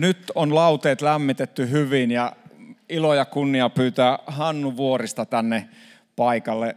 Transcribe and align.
Nyt 0.00 0.32
on 0.34 0.54
lauteet 0.54 1.00
lämmitetty 1.02 1.70
hyvin 1.70 2.10
ja 2.10 2.32
ilo 2.88 3.14
ja 3.14 3.24
kunnia 3.24 3.68
pyytää 3.68 4.18
Hannu 4.26 4.76
Vuorista 4.76 5.26
tänne 5.26 5.68
paikalle. 6.16 6.76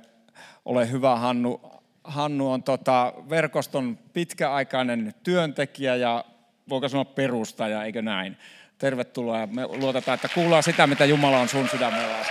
Ole 0.65 0.91
hyvä 0.91 1.15
Hannu. 1.15 1.61
Hannu 2.03 2.51
on 2.51 2.63
tota 2.63 3.13
verkoston 3.29 3.97
pitkäaikainen 4.13 5.13
työntekijä 5.23 5.95
ja 5.95 6.25
voiko 6.69 6.89
sanoa 6.89 7.05
perustaja, 7.05 7.83
eikö 7.83 8.01
näin? 8.01 8.37
Tervetuloa 8.77 9.39
ja 9.39 9.47
me 9.47 9.67
luotetaan, 9.67 10.15
että 10.15 10.29
kuullaan 10.33 10.63
sitä, 10.63 10.87
mitä 10.87 11.05
Jumala 11.05 11.39
on 11.39 11.49
sun 11.49 11.69
sydämellä 11.69 12.25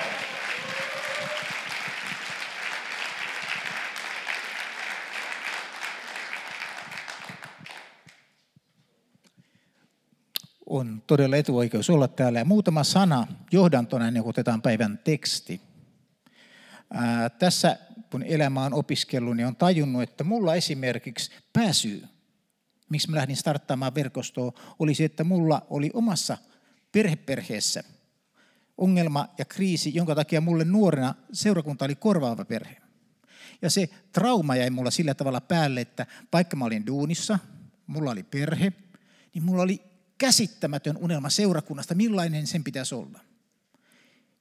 on 10.72 11.02
todella 11.06 11.36
etuoikeus 11.36 11.90
olla 11.90 12.08
täällä. 12.08 12.38
Ja 12.38 12.44
muutama 12.44 12.84
sana 12.84 13.26
johdantona 13.52 14.08
ennen 14.08 14.22
kuin 14.22 14.30
otetaan 14.30 14.62
päivän 14.62 14.98
teksti. 15.04 15.60
Ää, 16.92 17.30
tässä 17.30 17.76
kun 18.10 18.22
elämä 18.22 18.64
on 18.64 18.74
opiskellut, 18.74 19.36
niin 19.36 19.46
on 19.46 19.56
tajunnut, 19.56 20.02
että 20.02 20.24
mulla 20.24 20.54
esimerkiksi 20.54 21.30
pääsyy, 21.52 22.04
miksi 22.90 23.10
mä 23.10 23.16
lähdin 23.16 23.36
starttaamaan 23.36 23.94
verkostoa, 23.94 24.52
oli 24.78 24.94
se, 24.94 25.04
että 25.04 25.24
mulla 25.24 25.66
oli 25.70 25.90
omassa 25.94 26.38
perheperheessä 26.92 27.84
ongelma 28.78 29.28
ja 29.38 29.44
kriisi, 29.44 29.94
jonka 29.94 30.14
takia 30.14 30.40
mulle 30.40 30.64
nuorena 30.64 31.14
seurakunta 31.32 31.84
oli 31.84 31.94
korvaava 31.94 32.44
perhe. 32.44 32.76
Ja 33.62 33.70
se 33.70 33.88
trauma 34.12 34.56
jäi 34.56 34.70
mulla 34.70 34.90
sillä 34.90 35.14
tavalla 35.14 35.40
päälle, 35.40 35.80
että 35.80 36.06
vaikka 36.32 36.56
mä 36.56 36.64
olin 36.64 36.86
duunissa, 36.86 37.38
mulla 37.86 38.10
oli 38.10 38.22
perhe, 38.22 38.72
niin 39.34 39.44
mulla 39.44 39.62
oli 39.62 39.91
käsittämätön 40.22 40.96
unelma 40.96 41.30
seurakunnasta, 41.30 41.94
millainen 41.94 42.46
sen 42.46 42.64
pitäisi 42.64 42.94
olla. 42.94 43.20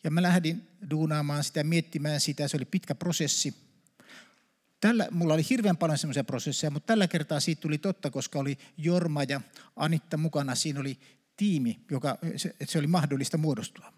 Ja 0.03 0.11
mä 0.11 0.21
lähdin 0.21 0.67
duunaamaan 0.89 1.43
sitä, 1.43 1.63
miettimään 1.63 2.19
sitä, 2.19 2.47
se 2.47 2.57
oli 2.57 2.65
pitkä 2.65 2.95
prosessi. 2.95 3.55
Tällä, 4.79 5.07
mulla 5.11 5.33
oli 5.33 5.45
hirveän 5.49 5.77
paljon 5.77 5.97
semmoisia 5.97 6.23
prosesseja, 6.23 6.71
mutta 6.71 6.87
tällä 6.87 7.07
kertaa 7.07 7.39
siitä 7.39 7.61
tuli 7.61 7.77
totta, 7.77 8.09
koska 8.09 8.39
oli 8.39 8.57
Jorma 8.77 9.23
ja 9.23 9.41
Anitta 9.75 10.17
mukana. 10.17 10.55
Siinä 10.55 10.79
oli 10.79 10.99
tiimi, 11.37 11.79
joka, 11.91 12.17
että 12.59 12.71
se 12.71 12.79
oli 12.79 12.87
mahdollista 12.87 13.37
muodostua. 13.37 13.93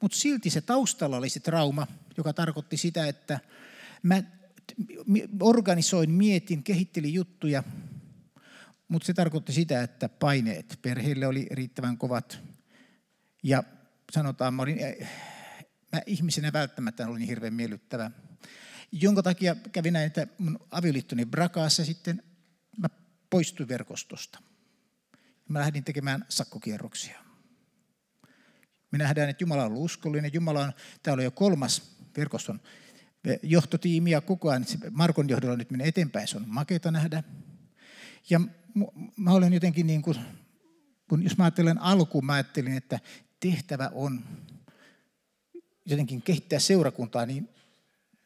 Mutta 0.00 0.18
silti 0.18 0.50
se 0.50 0.60
taustalla 0.60 1.16
oli 1.16 1.28
se 1.28 1.40
trauma, 1.40 1.86
joka 2.16 2.32
tarkoitti 2.32 2.76
sitä, 2.76 3.06
että 3.06 3.40
mä 4.02 4.22
organisoin, 5.40 6.10
mietin, 6.10 6.62
kehittelin 6.62 7.14
juttuja, 7.14 7.62
mutta 8.92 9.06
se 9.06 9.14
tarkoitti 9.14 9.52
sitä, 9.52 9.82
että 9.82 10.08
paineet 10.08 10.78
perheelle 10.82 11.26
oli 11.26 11.46
riittävän 11.50 11.98
kovat. 11.98 12.40
Ja 13.42 13.64
sanotaan, 14.12 14.54
mä 14.54 14.62
olin 14.62 14.78
mä 15.92 16.00
ihmisenä 16.06 16.52
välttämättä 16.52 17.08
olin 17.08 17.26
hirveän 17.26 17.54
miellyttävä. 17.54 18.10
Jonka 18.92 19.22
takia 19.22 19.56
kävi 19.72 19.90
näin, 19.90 20.06
että 20.06 20.26
mun 20.38 20.58
avioliittoni 20.70 21.26
brakaassa 21.26 21.84
sitten 21.84 22.22
mä 22.78 22.88
poistuin 23.30 23.68
verkostosta. 23.68 24.42
Mä 25.48 25.60
lähdin 25.60 25.84
tekemään 25.84 26.24
sakkokierroksia. 26.28 27.24
Me 28.90 28.98
nähdään, 28.98 29.28
että 29.28 29.42
Jumala 29.42 29.64
on 29.64 29.72
uskollinen. 29.72 30.30
Jumala 30.34 30.60
on, 30.60 30.72
tämä 31.02 31.14
oli 31.14 31.24
jo 31.24 31.30
kolmas 31.30 31.96
verkoston 32.16 32.60
johtotiimi 33.42 34.10
ja 34.10 34.20
koko 34.20 34.50
ajan 34.50 34.66
Markon 34.90 35.28
johdolla 35.28 35.56
nyt 35.56 35.70
menee 35.70 35.88
eteenpäin. 35.88 36.28
Se 36.28 36.36
on 36.36 36.44
makeita 36.46 36.90
nähdä. 36.90 37.22
Ja 38.30 38.40
mä 39.16 39.30
olen 39.30 39.52
jotenkin 39.52 39.86
niin 39.86 40.02
kuin, 40.02 40.18
kun 41.08 41.22
jos 41.22 41.38
mä 41.38 41.44
ajattelen 41.44 41.78
alkuun, 41.78 42.26
mä 42.26 42.32
ajattelin, 42.32 42.76
että 42.76 43.00
tehtävä 43.40 43.90
on 43.94 44.24
jotenkin 45.84 46.22
kehittää 46.22 46.58
seurakuntaa, 46.58 47.26
niin 47.26 47.48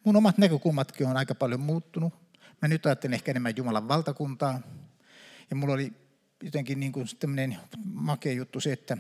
mun 0.05 0.17
omat 0.17 0.39
näkökulmatkin 0.39 1.07
on 1.07 1.17
aika 1.17 1.35
paljon 1.35 1.61
muuttunut. 1.61 2.15
Mä 2.63 2.69
nyt 2.69 2.87
ajattelen 2.87 3.15
ehkä 3.15 3.31
enemmän 3.31 3.57
Jumalan 3.57 3.89
valtakuntaa. 3.89 4.61
Ja 5.51 5.57
mulla 5.57 5.75
oli 5.75 5.93
jotenkin 6.43 6.81
niin 6.81 6.93
kuin 6.93 7.07
tämmöinen 7.19 7.57
makea 7.85 8.33
juttu 8.33 8.61
se, 8.61 8.73
että 8.73 8.97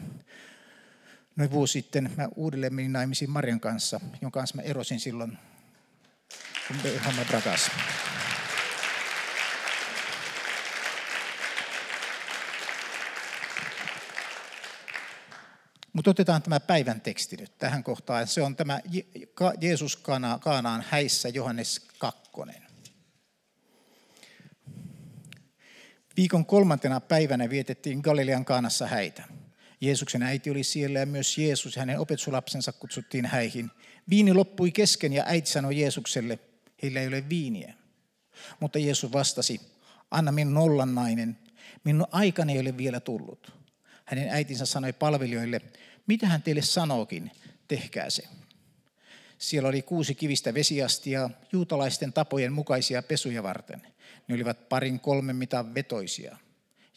noin 1.36 1.50
vuosi 1.50 1.72
sitten 1.72 2.10
mä 2.16 2.28
uudelleen 2.36 2.74
menin 2.74 2.92
naimisiin 2.92 3.30
Marjan 3.30 3.60
kanssa, 3.60 4.00
jonka 4.22 4.40
kanssa 4.40 4.56
mä 4.56 4.62
erosin 4.62 5.00
silloin, 5.00 5.38
kun 6.68 6.76
me 6.84 6.90
Mutta 15.96 16.10
otetaan 16.10 16.42
tämä 16.42 16.60
päivän 16.60 17.00
teksti 17.00 17.36
nyt 17.36 17.58
tähän 17.58 17.84
kohtaan. 17.84 18.26
Se 18.26 18.42
on 18.42 18.56
tämä 18.56 18.80
Jeesus 19.60 19.96
Kaanaan 20.40 20.84
häissä 20.88 21.28
Johannes 21.28 21.80
2. 21.98 22.30
Viikon 26.16 26.46
kolmantena 26.46 27.00
päivänä 27.00 27.50
vietettiin 27.50 28.00
Galilean 28.00 28.44
Kaanassa 28.44 28.86
häitä. 28.86 29.24
Jeesuksen 29.80 30.22
äiti 30.22 30.50
oli 30.50 30.64
siellä 30.64 30.98
ja 30.98 31.06
myös 31.06 31.38
Jeesus 31.38 31.76
ja 31.76 31.82
hänen 31.82 31.98
opetuslapsensa 31.98 32.72
kutsuttiin 32.72 33.26
häihin. 33.26 33.70
Viini 34.10 34.34
loppui 34.34 34.70
kesken 34.70 35.12
ja 35.12 35.24
äiti 35.26 35.50
sanoi 35.50 35.80
Jeesukselle, 35.80 36.38
heillä 36.82 37.00
ei 37.00 37.08
ole 37.08 37.28
viiniä. 37.28 37.74
Mutta 38.60 38.78
Jeesus 38.78 39.12
vastasi, 39.12 39.60
anna 40.10 40.32
minun 40.32 40.54
nollan 40.54 40.94
nainen, 40.94 41.38
minun 41.84 42.06
aikani 42.12 42.52
ei 42.52 42.60
ole 42.60 42.76
vielä 42.76 43.00
tullut. 43.00 43.65
Hänen 44.06 44.28
äitinsä 44.28 44.66
sanoi 44.66 44.92
palvelijoille, 44.92 45.60
mitä 46.06 46.26
hän 46.26 46.42
teille 46.42 46.62
sanookin, 46.62 47.30
tehkää 47.68 48.10
se. 48.10 48.22
Siellä 49.38 49.68
oli 49.68 49.82
kuusi 49.82 50.14
kivistä 50.14 50.54
vesiastia 50.54 51.30
juutalaisten 51.52 52.12
tapojen 52.12 52.52
mukaisia 52.52 53.02
pesuja 53.02 53.42
varten. 53.42 53.82
Ne 54.28 54.34
olivat 54.34 54.68
parin 54.68 55.00
kolmen 55.00 55.36
mitan 55.36 55.74
vetoisia. 55.74 56.36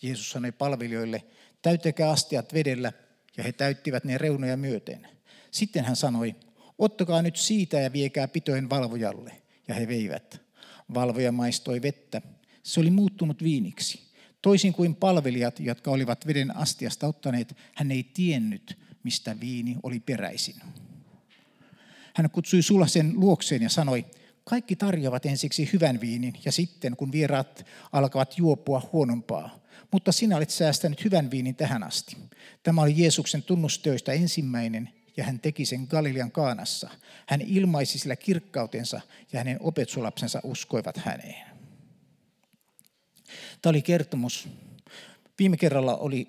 Jeesus 0.02 0.32
sanoi 0.32 0.52
palvelijoille, 0.52 1.24
täyttäkää 1.62 2.10
astiat 2.10 2.54
vedellä, 2.54 2.94
ja 3.38 3.44
he 3.44 3.52
täyttivät 3.52 4.04
ne 4.04 4.18
reunoja 4.18 4.58
myöten. 4.58 5.08
Sitten 5.52 5.86
hän 5.86 5.96
sanoi, 5.96 6.36
ottakaa 6.78 7.22
nyt 7.22 7.36
siitä 7.36 7.80
ja 7.80 7.94
viekää 7.94 8.28
pitojen 8.28 8.70
valvojalle. 8.70 9.32
Ja 9.68 9.76
he 9.76 9.88
veivät. 9.88 10.42
Valvoja 10.94 11.32
maistoi 11.32 11.82
vettä. 11.82 12.22
Se 12.64 12.80
oli 12.80 12.90
muuttunut 12.90 13.44
viiniksi. 13.44 14.09
Toisin 14.42 14.74
kuin 14.74 14.96
palvelijat, 14.96 15.60
jotka 15.60 15.92
olivat 15.92 16.28
veden 16.28 16.58
astiasta 16.58 17.08
ottaneet, 17.08 17.58
hän 17.76 17.92
ei 17.92 18.04
tiennyt, 18.04 18.78
mistä 19.04 19.40
viini 19.40 19.76
oli 19.84 20.00
peräisin. 20.00 20.56
Hän 22.16 22.30
kutsui 22.30 22.62
Sulasen 22.62 23.14
luokseen 23.16 23.62
ja 23.62 23.70
sanoi, 23.70 24.06
kaikki 24.44 24.76
tarjoavat 24.76 25.26
ensiksi 25.26 25.70
hyvän 25.74 26.02
viinin 26.02 26.34
ja 26.46 26.52
sitten, 26.52 26.96
kun 26.96 27.12
vieraat 27.12 27.66
alkavat 27.92 28.38
juopua 28.38 28.90
huonompaa. 28.94 29.60
Mutta 29.92 30.12
sinä 30.12 30.38
olet 30.38 30.50
säästänyt 30.50 31.04
hyvän 31.04 31.32
viinin 31.32 31.56
tähän 31.56 31.84
asti. 31.84 32.18
Tämä 32.64 32.82
oli 32.82 32.94
Jeesuksen 32.98 33.44
tunnustöistä 33.44 34.14
ensimmäinen 34.14 34.90
ja 35.18 35.24
hän 35.24 35.40
teki 35.40 35.66
sen 35.66 35.88
Galilean 35.90 36.32
kaanassa. 36.32 36.90
Hän 37.28 37.42
ilmaisi 37.42 38.00
sillä 38.00 38.16
kirkkautensa 38.16 39.02
ja 39.34 39.40
hänen 39.40 39.58
opetsulapsensa 39.60 40.42
uskoivat 40.44 40.98
häneen. 40.98 41.49
Tämä 43.62 43.72
oli 43.72 43.82
kertomus. 43.82 44.50
Viime 45.40 45.58
kerralla 45.58 45.98
oli 45.98 46.28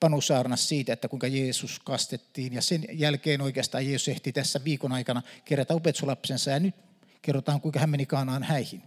Panu 0.00 0.20
saarnas 0.20 0.68
siitä, 0.68 0.92
että 0.92 1.08
kuinka 1.08 1.26
Jeesus 1.26 1.80
kastettiin. 1.84 2.52
Ja 2.52 2.62
sen 2.62 2.84
jälkeen 2.92 3.40
oikeastaan 3.40 3.86
Jeesus 3.86 4.08
ehti 4.08 4.32
tässä 4.32 4.60
viikon 4.64 4.92
aikana 4.92 5.22
kerätä 5.44 5.74
opetuslapsensa. 5.74 6.50
Ja 6.50 6.60
nyt 6.60 6.74
kerrotaan, 7.22 7.60
kuinka 7.60 7.80
hän 7.80 7.90
meni 7.90 8.06
Kaanaan 8.06 8.42
häihin. 8.42 8.82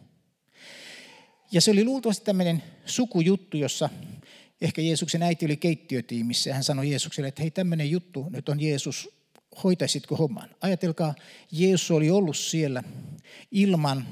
Ja 1.51 1.62
se 1.62 1.72
oli 1.72 1.84
luultavasti 1.84 2.25
tämmöinen 2.25 2.63
sukujuttu, 2.85 3.57
jossa 3.57 3.89
ehkä 4.62 4.81
Jeesuksen 4.81 5.24
äiti 5.24 5.45
oli 5.45 5.57
keittiötiimissä. 5.57 6.50
Ja 6.50 6.53
hän 6.53 6.63
sanoi 6.63 6.89
Jeesukselle, 6.89 7.28
että 7.28 7.41
hei 7.41 7.51
tämmöinen 7.51 7.92
juttu, 7.92 8.30
nyt 8.30 8.50
on 8.50 8.62
Jeesus, 8.62 9.10
hoitaisitko 9.63 10.15
homman? 10.15 10.50
Ajatelkaa, 10.62 11.15
Jeesus 11.51 11.92
oli 11.92 12.10
ollut 12.10 12.38
siellä 12.38 12.83
ilman, 13.51 14.07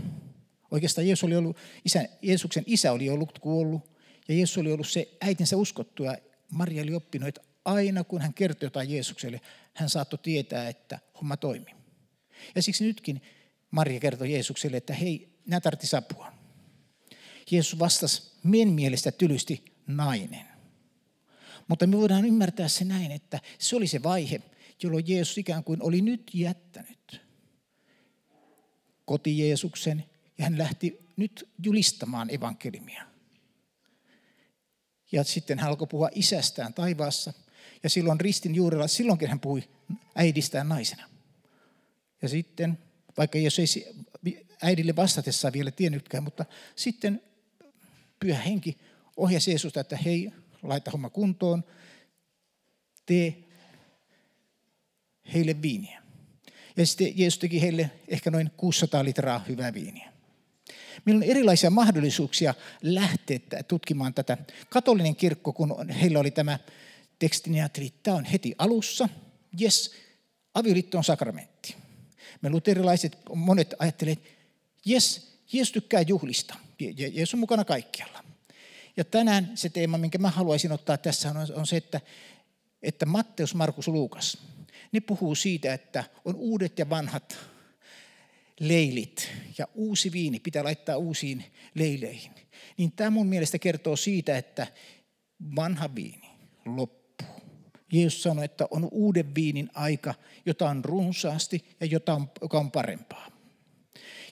oikeastaan 0.71 1.07
Jeesus 1.07 1.23
oli 1.23 1.35
ollut, 1.35 1.57
isä, 1.85 2.05
Jeesuksen 2.21 2.63
isä 2.67 2.91
oli 2.91 3.09
ollut 3.09 3.39
kuollut, 3.39 3.81
ja 4.27 4.35
Jeesus 4.35 4.57
oli 4.57 4.71
ollut 4.71 4.87
se 4.87 5.17
äitinsä 5.21 5.57
uskottu, 5.57 6.03
ja 6.03 6.17
Maria 6.51 6.83
oli 6.83 6.93
oppinut, 6.93 7.29
että 7.29 7.41
aina 7.65 8.03
kun 8.03 8.21
hän 8.21 8.33
kertoi 8.33 8.65
jotain 8.67 8.91
Jeesukselle, 8.91 9.41
hän 9.73 9.89
saattoi 9.89 10.19
tietää, 10.23 10.69
että 10.69 10.99
homma 11.21 11.37
toimi. 11.37 11.75
Ja 12.55 12.61
siksi 12.61 12.85
nytkin 12.85 13.21
Maria 13.71 13.99
kertoi 13.99 14.31
Jeesukselle, 14.31 14.77
että 14.77 14.93
hei, 14.93 15.29
nämä 15.45 15.61
tarvitsisi 15.61 15.95
apua. 15.95 16.33
Jeesus 17.51 17.79
vastasi 17.79 18.31
mien 18.43 18.67
mielestä 18.69 19.11
tylysti 19.11 19.65
nainen. 19.87 20.45
Mutta 21.67 21.87
me 21.87 21.97
voidaan 21.97 22.25
ymmärtää 22.25 22.67
se 22.67 22.85
näin, 22.85 23.11
että 23.11 23.39
se 23.59 23.75
oli 23.75 23.87
se 23.87 24.03
vaihe, 24.03 24.41
jolloin 24.83 25.05
Jeesus 25.07 25.37
ikään 25.37 25.63
kuin 25.63 25.81
oli 25.81 26.01
nyt 26.01 26.31
jättänyt 26.33 27.21
koti 29.05 29.39
Jeesuksen 29.39 30.05
ja 30.37 30.43
hän 30.43 30.57
lähti 30.57 30.99
nyt 31.15 31.49
julistamaan 31.63 32.33
evankeliumia. 32.33 33.03
Ja 35.11 35.23
sitten 35.23 35.59
hän 35.59 35.69
alkoi 35.69 35.87
puhua 35.87 36.09
isästään 36.15 36.73
taivaassa. 36.73 37.33
Ja 37.83 37.89
silloin 37.89 38.19
ristin 38.19 38.55
juurella, 38.55 38.87
silloinkin 38.87 39.29
hän 39.29 39.39
puhui 39.39 39.63
äidistään 40.15 40.69
naisena. 40.69 41.09
Ja 42.21 42.29
sitten, 42.29 42.77
vaikka 43.17 43.37
jos 43.37 43.59
ei 43.59 43.95
äidille 44.61 44.95
vastatessaan 44.95 45.53
vielä 45.53 45.71
tiennytkään, 45.71 46.23
mutta 46.23 46.45
sitten 46.75 47.21
pyhä 48.19 48.41
henki 48.41 48.77
ohjasi 49.17 49.51
Jeesusta, 49.51 49.79
että 49.79 49.97
hei, 49.97 50.31
laita 50.63 50.91
homma 50.91 51.09
kuntoon, 51.09 51.63
tee 53.05 53.43
heille 55.33 55.61
viiniä. 55.61 56.03
Ja 56.77 56.85
sitten 56.85 57.19
Jeesus 57.19 57.39
teki 57.39 57.61
heille 57.61 57.91
ehkä 58.07 58.31
noin 58.31 58.51
600 58.57 59.03
litraa 59.03 59.45
hyvää 59.47 59.73
viiniä. 59.73 60.14
Meillä 61.05 61.19
on 61.19 61.29
erilaisia 61.29 61.69
mahdollisuuksia 61.69 62.53
lähteä 62.81 63.39
tutkimaan 63.67 64.13
tätä. 64.13 64.37
Katolinen 64.69 65.15
kirkko, 65.15 65.53
kun 65.53 65.89
heillä 65.89 66.19
oli 66.19 66.31
tämä 66.31 66.59
teksti, 67.19 67.49
niin 67.49 67.61
ajattelin, 67.61 67.87
että 67.87 67.99
tämä 68.03 68.17
on 68.17 68.25
heti 68.25 68.55
alussa. 68.57 69.09
Jes, 69.59 69.95
avioliitto 70.53 70.97
on 70.97 71.03
sakramentti. 71.03 71.75
Me 72.41 72.49
luterilaiset, 72.49 73.17
monet 73.35 73.73
ajattelevat, 73.79 74.19
jes, 74.85 75.35
Jeesus 75.53 75.71
tykkää 75.71 76.01
juhlista. 76.01 76.55
Jeesus 76.97 77.33
on 77.33 77.39
mukana 77.39 77.65
kaikkialla. 77.65 78.23
Ja 78.97 79.03
tänään 79.03 79.51
se 79.55 79.69
teema, 79.69 79.97
minkä 79.97 80.17
mä 80.17 80.29
haluaisin 80.29 80.71
ottaa 80.71 80.97
tässä 80.97 81.29
on, 81.29 81.37
on 81.55 81.67
se, 81.67 81.77
että, 81.77 82.01
että 82.83 83.05
Matteus, 83.05 83.55
Markus, 83.55 83.87
Luukas, 83.87 84.37
ne 84.91 84.99
puhuu 84.99 85.35
siitä, 85.35 85.73
että 85.73 86.03
on 86.25 86.35
uudet 86.35 86.79
ja 86.79 86.89
vanhat 86.89 87.37
leilit 88.59 89.31
ja 89.57 89.67
uusi 89.73 90.11
viini 90.11 90.39
pitää 90.39 90.63
laittaa 90.63 90.97
uusiin 90.97 91.43
leileihin. 91.75 92.31
Niin 92.77 92.91
tämä 92.91 93.09
mun 93.09 93.27
mielestä 93.27 93.59
kertoo 93.59 93.95
siitä, 93.95 94.37
että 94.37 94.67
vanha 95.55 95.95
viini 95.95 96.29
loppuu. 96.65 97.05
Jeesus 97.93 98.23
sanoi, 98.23 98.45
että 98.45 98.67
on 98.71 98.87
uuden 98.91 99.35
viinin 99.35 99.69
aika, 99.73 100.13
jota 100.45 100.69
on 100.69 100.85
runsaasti 100.85 101.65
ja 101.79 101.85
jota 101.85 102.13
on, 102.13 102.29
joka 102.41 102.59
on 102.59 102.71
parempaa. 102.71 103.31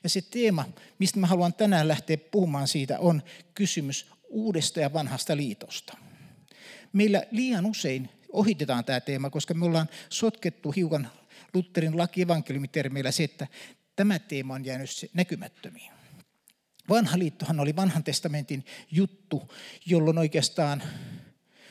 Ja 0.03 0.09
se 0.09 0.21
teema, 0.21 0.65
mistä 0.99 1.19
mä 1.19 1.27
haluan 1.27 1.53
tänään 1.53 1.87
lähteä 1.87 2.17
puhumaan 2.17 2.67
siitä, 2.67 2.99
on 2.99 3.21
kysymys 3.53 4.07
uudesta 4.29 4.79
ja 4.79 4.93
vanhasta 4.93 5.37
liitosta. 5.37 5.97
Meillä 6.93 7.23
liian 7.31 7.65
usein 7.65 8.09
ohitetaan 8.31 8.85
tämä 8.85 8.99
teema, 8.99 9.29
koska 9.29 9.53
me 9.53 9.65
ollaan 9.65 9.89
sotkettu 10.09 10.71
hiukan 10.71 11.09
Lutherin 11.53 11.97
laki-evankeliumitermeillä 11.97 13.11
se, 13.11 13.23
että 13.23 13.47
tämä 13.95 14.19
teema 14.19 14.53
on 14.53 14.65
jäänyt 14.65 14.89
näkymättömiin. 15.13 15.91
Vanha 16.89 17.19
liittohan 17.19 17.59
oli 17.59 17.75
vanhan 17.75 18.03
testamentin 18.03 18.65
juttu, 18.91 19.53
jolloin 19.85 20.17
oikeastaan 20.17 20.83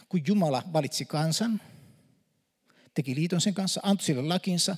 kun 0.08 0.22
Jumala 0.26 0.62
valitsi 0.72 1.04
kansan, 1.04 1.60
teki 2.94 3.14
liiton 3.14 3.40
sen 3.40 3.54
kanssa, 3.54 3.80
antoi 3.84 4.04
sille 4.04 4.22
lakinsa 4.22 4.76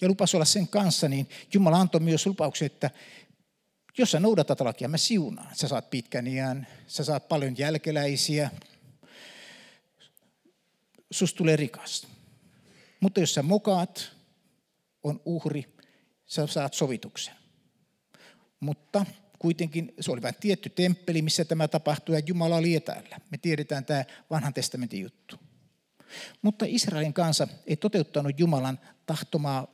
ja 0.00 0.08
lupasi 0.08 0.36
olla 0.36 0.44
sen 0.44 0.68
kanssa, 0.68 1.08
niin 1.08 1.28
Jumala 1.54 1.80
antoi 1.80 2.00
myös 2.00 2.26
lupauksen, 2.26 2.66
että 2.66 2.90
jos 3.98 4.10
sä 4.10 4.20
noudatat 4.20 4.60
lakia, 4.60 4.88
mä 4.88 4.96
siunaan. 4.96 5.56
Sä 5.56 5.68
saat 5.68 5.90
pitkän 5.90 6.26
iän, 6.26 6.66
sä 6.86 7.04
saat 7.04 7.28
paljon 7.28 7.58
jälkeläisiä, 7.58 8.50
susta 11.10 11.36
tulee 11.36 11.56
rikas. 11.56 12.06
Mutta 13.00 13.20
jos 13.20 13.34
sä 13.34 13.42
mokaat, 13.42 14.12
on 15.02 15.20
uhri, 15.24 15.79
sä 16.30 16.46
saat 16.46 16.74
sovituksen. 16.74 17.34
Mutta 18.60 19.06
kuitenkin 19.38 19.94
se 20.00 20.12
oli 20.12 20.22
vain 20.22 20.34
tietty 20.40 20.70
temppeli, 20.70 21.22
missä 21.22 21.44
tämä 21.44 21.68
tapahtui, 21.68 22.14
ja 22.16 22.22
Jumala 22.26 22.56
oli 22.56 22.74
etäällä. 22.74 23.20
Me 23.30 23.38
tiedetään 23.38 23.84
tämä 23.84 24.04
vanhan 24.30 24.54
testamentin 24.54 25.00
juttu. 25.02 25.36
Mutta 26.42 26.64
Israelin 26.68 27.12
kansa 27.12 27.48
ei 27.66 27.76
toteuttanut 27.76 28.40
Jumalan 28.40 28.78
tahtomaa 29.06 29.66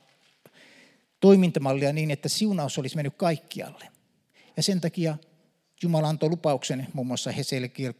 toimintamallia 1.19 1.93
niin, 1.93 2.11
että 2.11 2.29
siunaus 2.29 2.77
olisi 2.77 2.95
mennyt 2.95 3.15
kaikkialle. 3.17 3.87
Ja 4.57 4.63
sen 4.63 4.81
takia 4.81 5.17
Jumala 5.83 6.09
antoi 6.09 6.29
lupauksen 6.29 6.87
muun 6.93 7.07
muassa 7.07 7.31
Heselkiel 7.31 7.93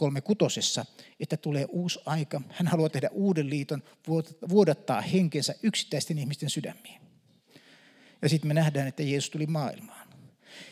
3.6, 0.82 0.86
että 1.20 1.38
tulee 1.38 1.66
uusi 1.70 2.00
aika. 2.06 2.42
Hän 2.50 2.68
haluaa 2.68 2.90
tehdä 2.90 3.10
uuden 3.12 3.50
liiton, 3.50 3.84
vuodattaa 4.50 5.02
henkensä 5.02 5.56
yksittäisten 5.64 6.18
ihmisten 6.18 6.50
sydämiin. 6.50 7.07
Ja 8.22 8.30
sitten 8.30 8.48
me 8.48 8.54
nähdään, 8.54 8.88
että 8.88 9.04
Jeesus 9.04 9.30
tuli 9.30 9.46
maailmaan. 9.46 10.08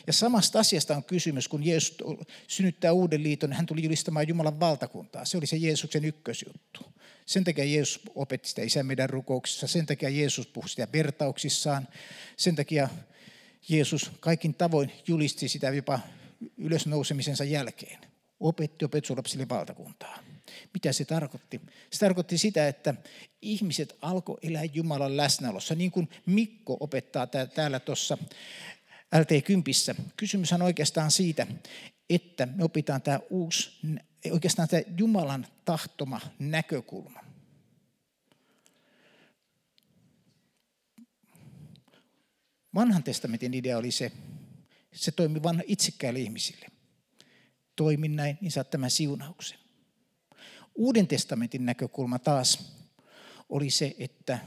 Ja 0.06 0.12
samasta 0.12 0.58
asiasta 0.58 0.96
on 0.96 1.04
kysymys, 1.04 1.48
kun 1.48 1.64
Jeesus 1.64 1.98
synnyttää 2.48 2.92
uuden 2.92 3.22
liiton, 3.22 3.52
hän 3.52 3.66
tuli 3.66 3.82
julistamaan 3.82 4.28
Jumalan 4.28 4.60
valtakuntaa. 4.60 5.24
Se 5.24 5.38
oli 5.38 5.46
se 5.46 5.56
Jeesuksen 5.56 6.04
ykkösjuttu. 6.04 6.80
Sen 7.26 7.44
takia 7.44 7.64
Jeesus 7.64 8.00
opetti 8.14 8.48
sitä 8.48 8.62
isän 8.62 8.86
meidän 8.86 9.10
rukouksissa, 9.10 9.66
sen 9.66 9.86
takia 9.86 10.08
Jeesus 10.08 10.46
puhui 10.46 10.68
sitä 10.68 10.88
vertauksissaan, 10.92 11.88
sen 12.36 12.56
takia 12.56 12.88
Jeesus 13.68 14.10
kaikin 14.20 14.54
tavoin 14.54 14.92
julisti 15.06 15.48
sitä 15.48 15.70
jopa 15.70 16.00
ylösnousemisensa 16.56 17.44
jälkeen. 17.44 17.98
Opetti 18.40 18.84
opetuslapsille 18.84 19.48
valtakuntaa. 19.48 20.18
Mitä 20.74 20.92
se 20.92 21.04
tarkoitti? 21.04 21.60
Se 21.90 21.98
tarkoitti 21.98 22.38
sitä, 22.38 22.68
että 22.68 22.94
ihmiset 23.42 23.96
alkoi 24.02 24.38
elää 24.42 24.64
Jumalan 24.64 25.16
läsnäolossa, 25.16 25.74
niin 25.74 25.90
kuin 25.90 26.08
Mikko 26.26 26.76
opettaa 26.80 27.26
täällä 27.54 27.80
tuossa 27.80 28.18
LT10. 29.16 30.02
Kysymys 30.16 30.52
on 30.52 30.62
oikeastaan 30.62 31.10
siitä, 31.10 31.46
että 32.10 32.46
me 32.46 32.64
opitaan 32.64 33.02
tämä 33.02 33.20
uusi, 33.30 33.70
oikeastaan 34.32 34.68
tämä 34.68 34.82
Jumalan 34.98 35.46
tahtoma 35.64 36.20
näkökulma. 36.38 37.20
Vanhan 42.74 43.02
testamentin 43.02 43.54
idea 43.54 43.78
oli 43.78 43.90
se, 43.90 44.12
se 44.92 45.12
toimi 45.12 45.42
vain 45.42 45.64
itsekkäille 45.66 46.20
ihmisille. 46.20 46.66
Toimin 47.76 48.16
näin, 48.16 48.38
niin 48.40 48.50
saat 48.50 48.70
tämän 48.70 48.90
siunauksen. 48.90 49.58
Uuden 50.76 51.06
testamentin 51.06 51.66
näkökulma 51.66 52.18
taas 52.18 52.72
oli 53.48 53.70
se, 53.70 53.96
että 53.98 54.38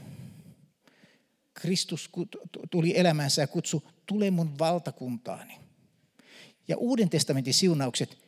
Kristus 1.54 2.10
tuli 2.70 2.98
elämänsä 2.98 3.42
ja 3.42 3.46
kutsui, 3.46 3.80
tule 4.06 4.30
mun 4.30 4.58
valtakuntaani. 4.58 5.58
Ja 6.68 6.76
Uuden 6.76 7.10
testamentin 7.10 7.54
siunaukset, 7.54 8.18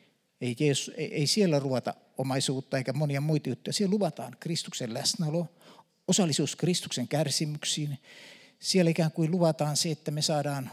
ei, 0.41 0.55
Jeesus, 0.59 0.93
ei, 0.97 1.13
ei 1.13 1.27
siellä 1.27 1.59
ruvata 1.59 1.93
omaisuutta 2.17 2.77
eikä 2.77 2.93
monia 2.93 3.21
muita 3.21 3.49
juttuja. 3.49 3.73
Siellä 3.73 3.93
luvataan 3.93 4.37
Kristuksen 4.39 4.93
läsnäolo, 4.93 5.47
osallisuus 6.07 6.55
Kristuksen 6.55 7.07
kärsimyksiin. 7.07 7.97
Siellä 8.59 8.91
ikään 8.91 9.11
kuin 9.11 9.31
luvataan 9.31 9.77
se, 9.77 9.91
että 9.91 10.11
me 10.11 10.21
saadaan 10.21 10.71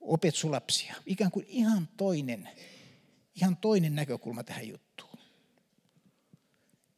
opetuslapsia. 0.00 0.94
Ikään 1.06 1.30
kuin 1.30 1.46
ihan 1.48 1.88
toinen, 1.96 2.48
ihan 3.34 3.56
toinen 3.56 3.94
näkökulma 3.94 4.44
tähän 4.44 4.68
juttuun. 4.68 5.09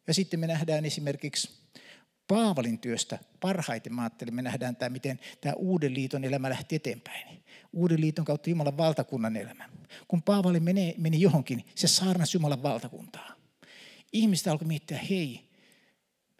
Ja 0.06 0.14
sitten 0.14 0.40
me 0.40 0.46
nähdään 0.46 0.84
esimerkiksi 0.84 1.50
Paavalin 2.28 2.78
työstä 2.78 3.18
parhaiten, 3.40 3.94
mä 3.94 4.02
ajattelin, 4.02 4.34
me 4.34 4.42
nähdään 4.42 4.76
tämä, 4.76 4.88
miten 4.88 5.20
tämä 5.40 5.54
uuden 5.54 5.94
liiton 5.94 6.24
elämä 6.24 6.50
lähti 6.50 6.74
eteenpäin. 6.74 7.42
Uuden 7.72 8.00
liiton 8.00 8.24
kautta 8.24 8.50
Jumalan 8.50 8.76
valtakunnan 8.76 9.36
elämä. 9.36 9.68
Kun 10.08 10.22
Paavali 10.22 10.60
meni, 10.60 10.94
meni 10.98 11.20
johonkin, 11.20 11.64
se 11.74 11.88
saarnasi 11.88 12.36
Jumalan 12.36 12.62
valtakuntaa. 12.62 13.34
Ihmiset 14.12 14.46
alkoi 14.46 14.68
miettiä, 14.68 14.98
hei, 14.98 15.48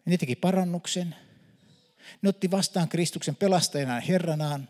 ne 0.05 0.17
teki 0.17 0.35
parannuksen, 0.35 1.15
ne 2.21 2.29
otti 2.29 2.51
vastaan 2.51 2.89
Kristuksen 2.89 3.35
pelastajana 3.35 3.99
Herranaan, 3.99 4.69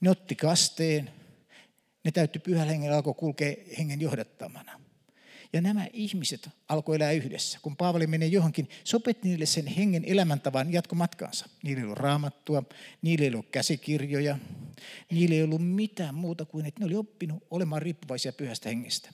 ne 0.00 0.10
otti 0.10 0.34
kasteen, 0.34 1.10
ne 2.04 2.10
täytti 2.10 2.38
pyhän 2.38 2.68
hengen 2.68 2.92
alkoi 2.92 3.14
kulkea 3.14 3.54
hengen 3.78 4.00
johdattamana. 4.00 4.79
Ja 5.52 5.60
nämä 5.60 5.86
ihmiset 5.92 6.48
alkoi 6.68 6.96
elää 6.96 7.12
yhdessä. 7.12 7.58
Kun 7.62 7.76
Paavali 7.76 8.06
meni 8.06 8.32
johonkin, 8.32 8.68
se 8.84 8.96
opetti 8.96 9.28
niille 9.28 9.46
sen 9.46 9.66
hengen 9.66 10.04
elämäntavan 10.04 10.72
jatkomatkaansa. 10.72 11.46
Niillä 11.62 11.80
ei 11.80 11.84
ollut 11.84 11.98
raamattua, 11.98 12.62
niillä 13.02 13.24
ei 13.24 13.30
ollut 13.30 13.50
käsikirjoja, 13.50 14.38
niillä 15.10 15.34
ei 15.34 15.42
ollut 15.42 15.66
mitään 15.66 16.14
muuta 16.14 16.44
kuin, 16.44 16.66
että 16.66 16.80
ne 16.80 16.86
oli 16.86 16.94
oppinut 16.94 17.46
olemaan 17.50 17.82
riippuvaisia 17.82 18.32
pyhästä 18.32 18.68
hengestä. 18.68 19.10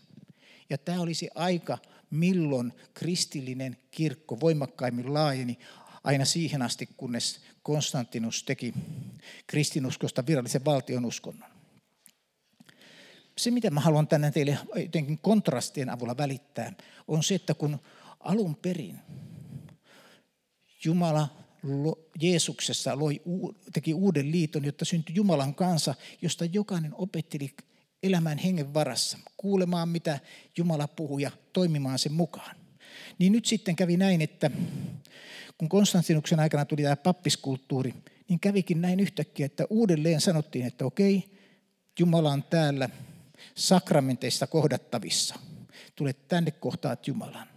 Ja 0.70 0.78
tämä 0.78 1.00
oli 1.00 1.14
se 1.14 1.28
aika, 1.34 1.78
milloin 2.10 2.72
kristillinen 2.94 3.76
kirkko 3.90 4.40
voimakkaimmin 4.40 5.14
laajeni 5.14 5.58
aina 6.04 6.24
siihen 6.24 6.62
asti, 6.62 6.88
kunnes 6.96 7.40
Konstantinus 7.62 8.42
teki 8.42 8.74
kristinuskosta 9.46 10.26
virallisen 10.26 10.64
valtion 10.64 11.04
uskonnon. 11.04 11.55
Se, 13.38 13.50
mitä 13.50 13.70
mä 13.70 13.80
haluan 13.80 14.08
tänään 14.08 14.32
teille 14.32 14.58
jotenkin 14.76 15.18
kontrastien 15.18 15.90
avulla 15.90 16.16
välittää, 16.16 16.72
on 17.08 17.22
se, 17.22 17.34
että 17.34 17.54
kun 17.54 17.78
alun 18.20 18.56
perin 18.56 18.98
Jumala 20.84 21.28
Jeesuksessa 22.20 22.98
loi, 22.98 23.22
teki 23.72 23.94
uuden 23.94 24.32
liiton, 24.32 24.64
jotta 24.64 24.84
syntyi 24.84 25.14
Jumalan 25.14 25.54
kansa, 25.54 25.94
josta 26.22 26.44
jokainen 26.44 26.94
opetteli 26.94 27.50
elämään 28.02 28.38
hengen 28.38 28.74
varassa, 28.74 29.18
kuulemaan 29.36 29.88
mitä 29.88 30.20
Jumala 30.56 30.88
puhuu 30.88 31.18
ja 31.18 31.30
toimimaan 31.52 31.98
sen 31.98 32.12
mukaan. 32.12 32.56
Niin 33.18 33.32
nyt 33.32 33.46
sitten 33.46 33.76
kävi 33.76 33.96
näin, 33.96 34.22
että 34.22 34.50
kun 35.58 35.68
Konstantinuksen 35.68 36.40
aikana 36.40 36.64
tuli 36.64 36.82
tämä 36.82 36.96
pappiskulttuuri, 36.96 37.94
niin 38.28 38.40
kävikin 38.40 38.80
näin 38.80 39.00
yhtäkkiä, 39.00 39.46
että 39.46 39.66
uudelleen 39.70 40.20
sanottiin, 40.20 40.66
että 40.66 40.84
okei, 40.84 41.24
Jumala 41.98 42.32
on 42.32 42.42
täällä 42.42 42.90
sakramenteista 43.54 44.46
kohdattavissa. 44.46 45.34
Tule 45.96 46.12
tänne 46.12 46.50
kohtaat 46.50 47.06
Jumalan. 47.06 47.48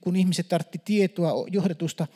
Kun 0.00 0.16
ihmiset 0.16 0.48
tartti 0.48 0.78
tietoa 0.84 1.46
johdatusta, 1.50 2.06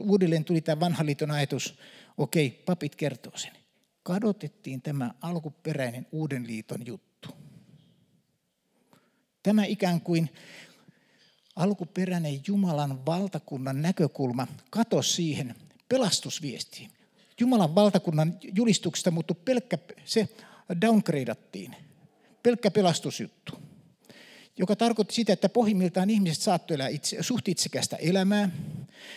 uudelleen 0.00 0.44
tuli 0.44 0.60
tämä 0.60 0.80
vanhan 0.80 1.06
liiton 1.06 1.30
ajatus, 1.30 1.78
okei, 2.18 2.50
papit 2.50 2.96
kertoo 2.96 3.36
sen. 3.36 3.52
Kadotettiin 4.02 4.82
tämä 4.82 5.10
alkuperäinen 5.20 6.06
uuden 6.12 6.46
liiton 6.46 6.86
juttu. 6.86 7.28
Tämä 9.42 9.64
ikään 9.64 10.00
kuin 10.00 10.30
alkuperäinen 11.56 12.40
Jumalan 12.46 13.06
valtakunnan 13.06 13.82
näkökulma 13.82 14.46
katosi 14.70 15.12
siihen 15.12 15.54
pelastusviestiin. 15.88 16.90
Jumalan 17.40 17.74
valtakunnan 17.74 18.38
julistuksesta 18.54 19.10
muuttui 19.10 19.36
pelkkä, 19.44 19.78
se 20.04 20.28
downgradeattiin, 20.80 21.76
pelkkä 22.42 22.70
pelastusjuttu, 22.70 23.52
joka 24.56 24.76
tarkoitti 24.76 25.14
sitä, 25.14 25.32
että 25.32 25.48
pohjimmiltaan 25.48 26.10
ihmiset 26.10 26.42
saattoivat 26.42 26.80
elää 26.80 26.88
itse, 26.88 27.22
suht 27.22 27.48
itsekästä 27.48 27.96
elämää. 27.96 28.50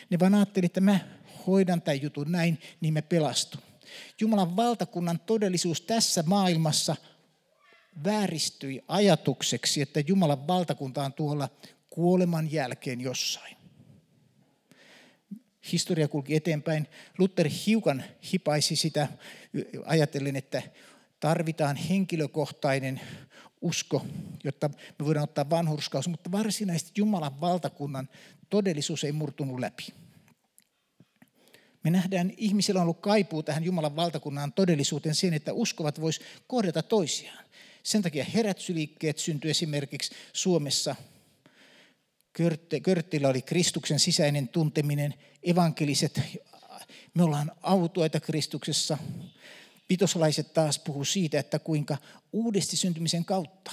Ne 0.10 0.20
vaan 0.20 0.36
ajattelivat, 0.36 0.70
että 0.70 0.82
mä 0.82 1.00
hoidan 1.48 1.82
tämän 1.82 2.02
jutun 2.02 2.32
näin, 2.32 2.60
niin 2.82 2.94
me 2.94 3.02
pelastun. 3.02 3.62
Jumalan 4.22 4.56
valtakunnan 4.56 5.20
todellisuus 5.26 5.82
tässä 5.82 6.24
maailmassa 6.26 6.96
vääristyi 8.04 8.84
ajatukseksi, 8.88 9.82
että 9.82 10.00
Jumalan 10.08 10.48
valtakunta 10.48 11.06
on 11.06 11.14
tuolla 11.14 11.50
kuoleman 11.90 12.52
jälkeen 12.52 13.02
jossain. 13.02 13.57
Historia 15.72 16.08
kulki 16.08 16.36
eteenpäin. 16.36 16.88
Luther 17.18 17.50
hiukan 17.66 18.04
hipaisi 18.34 18.76
sitä 18.76 19.08
ajatellen, 19.86 20.36
että 20.36 20.62
tarvitaan 21.20 21.76
henkilökohtainen 21.76 23.02
usko, 23.62 24.06
jotta 24.44 24.70
me 25.00 25.06
voidaan 25.06 25.24
ottaa 25.24 25.50
vanhurskaus, 25.50 26.08
mutta 26.08 26.32
varsinaisesti 26.32 26.92
Jumalan 26.98 27.42
valtakunnan 27.42 28.10
todellisuus 28.50 29.04
ei 29.04 29.12
murtunut 29.12 29.60
läpi. 29.60 29.88
Me 31.84 31.90
nähdään, 31.90 32.34
ihmisillä 32.38 32.80
on 32.80 32.84
ollut 32.84 33.00
kaipuu 33.00 33.44
tähän 33.44 33.64
Jumalan 33.64 33.96
valtakunnan 33.96 34.54
todellisuuteen 34.54 35.16
sen, 35.16 35.34
että 35.34 35.54
uskovat 35.54 36.02
vois 36.02 36.22
kohdata 36.48 36.84
toisiaan. 36.84 37.46
Sen 37.84 38.02
takia 38.02 38.24
herätysliikkeet 38.24 39.18
syntyi 39.18 39.52
esimerkiksi 39.52 40.16
Suomessa 40.34 40.96
Körttillä 42.84 43.30
oli 43.30 43.42
Kristuksen 43.42 44.00
sisäinen 44.00 44.48
tunteminen, 44.48 45.14
evankeliset, 45.44 46.22
me 47.14 47.24
ollaan 47.24 47.52
autuaita 47.62 48.20
Kristuksessa. 48.20 48.98
Pitoslaiset 49.88 50.54
taas 50.54 50.80
puhuu 50.80 51.06
siitä, 51.06 51.40
että 51.40 51.60
kuinka 51.60 51.98
uudesti 52.34 52.78
syntymisen 52.78 53.26
kautta 53.26 53.72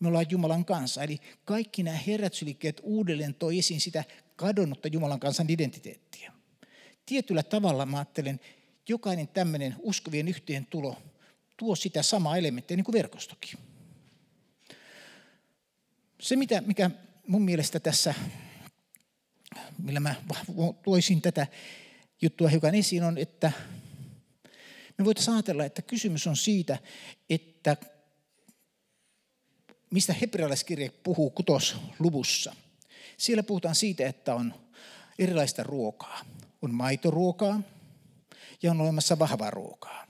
me 0.00 0.08
ollaan 0.08 0.26
Jumalan 0.30 0.64
kanssa. 0.64 1.02
Eli 1.02 1.18
kaikki 1.44 1.82
nämä 1.82 1.96
herätysliikkeet 1.96 2.80
uudelleen 2.82 3.34
toi 3.34 3.58
esiin 3.58 3.80
sitä 3.80 4.04
kadonnutta 4.36 4.88
Jumalan 4.88 5.20
kansan 5.20 5.50
identiteettiä. 5.50 6.32
Tietyllä 7.06 7.42
tavalla 7.42 7.86
mä 7.86 7.96
ajattelen, 7.96 8.40
jokainen 8.88 9.28
tämmöinen 9.28 9.74
uskovien 9.78 10.28
yhteen 10.28 10.66
tulo 10.66 10.96
tuo 11.56 11.76
sitä 11.76 12.02
samaa 12.02 12.36
elementtiä 12.36 12.76
niin 12.76 12.84
kuin 12.84 12.92
verkostokin. 12.92 13.58
Se, 16.20 16.36
mitä, 16.36 16.60
mikä 16.60 16.90
mun 17.26 17.42
mielestä 17.42 17.80
tässä, 17.80 18.14
millä 19.78 20.00
mä 20.00 20.14
toisin 20.84 21.22
tätä 21.22 21.46
juttua 22.22 22.48
hiukan 22.48 22.74
esiin, 22.74 23.04
on, 23.04 23.18
että 23.18 23.52
me 24.98 25.04
voitaisiin 25.04 25.34
ajatella, 25.34 25.64
että 25.64 25.82
kysymys 25.82 26.26
on 26.26 26.36
siitä, 26.36 26.78
että 27.30 27.76
mistä 29.90 30.12
hebrealaiskirja 30.12 30.90
puhuu 31.02 31.30
kutosluvussa. 31.30 32.56
Siellä 33.16 33.42
puhutaan 33.42 33.74
siitä, 33.74 34.06
että 34.06 34.34
on 34.34 34.54
erilaista 35.18 35.62
ruokaa. 35.62 36.24
On 36.62 36.74
maitoruokaa 36.74 37.62
ja 38.62 38.70
on 38.70 38.80
olemassa 38.80 39.18
vahvaa 39.18 39.50
ruokaa. 39.50 40.06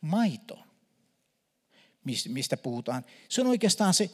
Maito, 0.00 0.58
mistä 2.28 2.56
puhutaan, 2.56 3.04
se 3.28 3.40
on 3.40 3.46
oikeastaan 3.46 3.94
se 3.94 4.10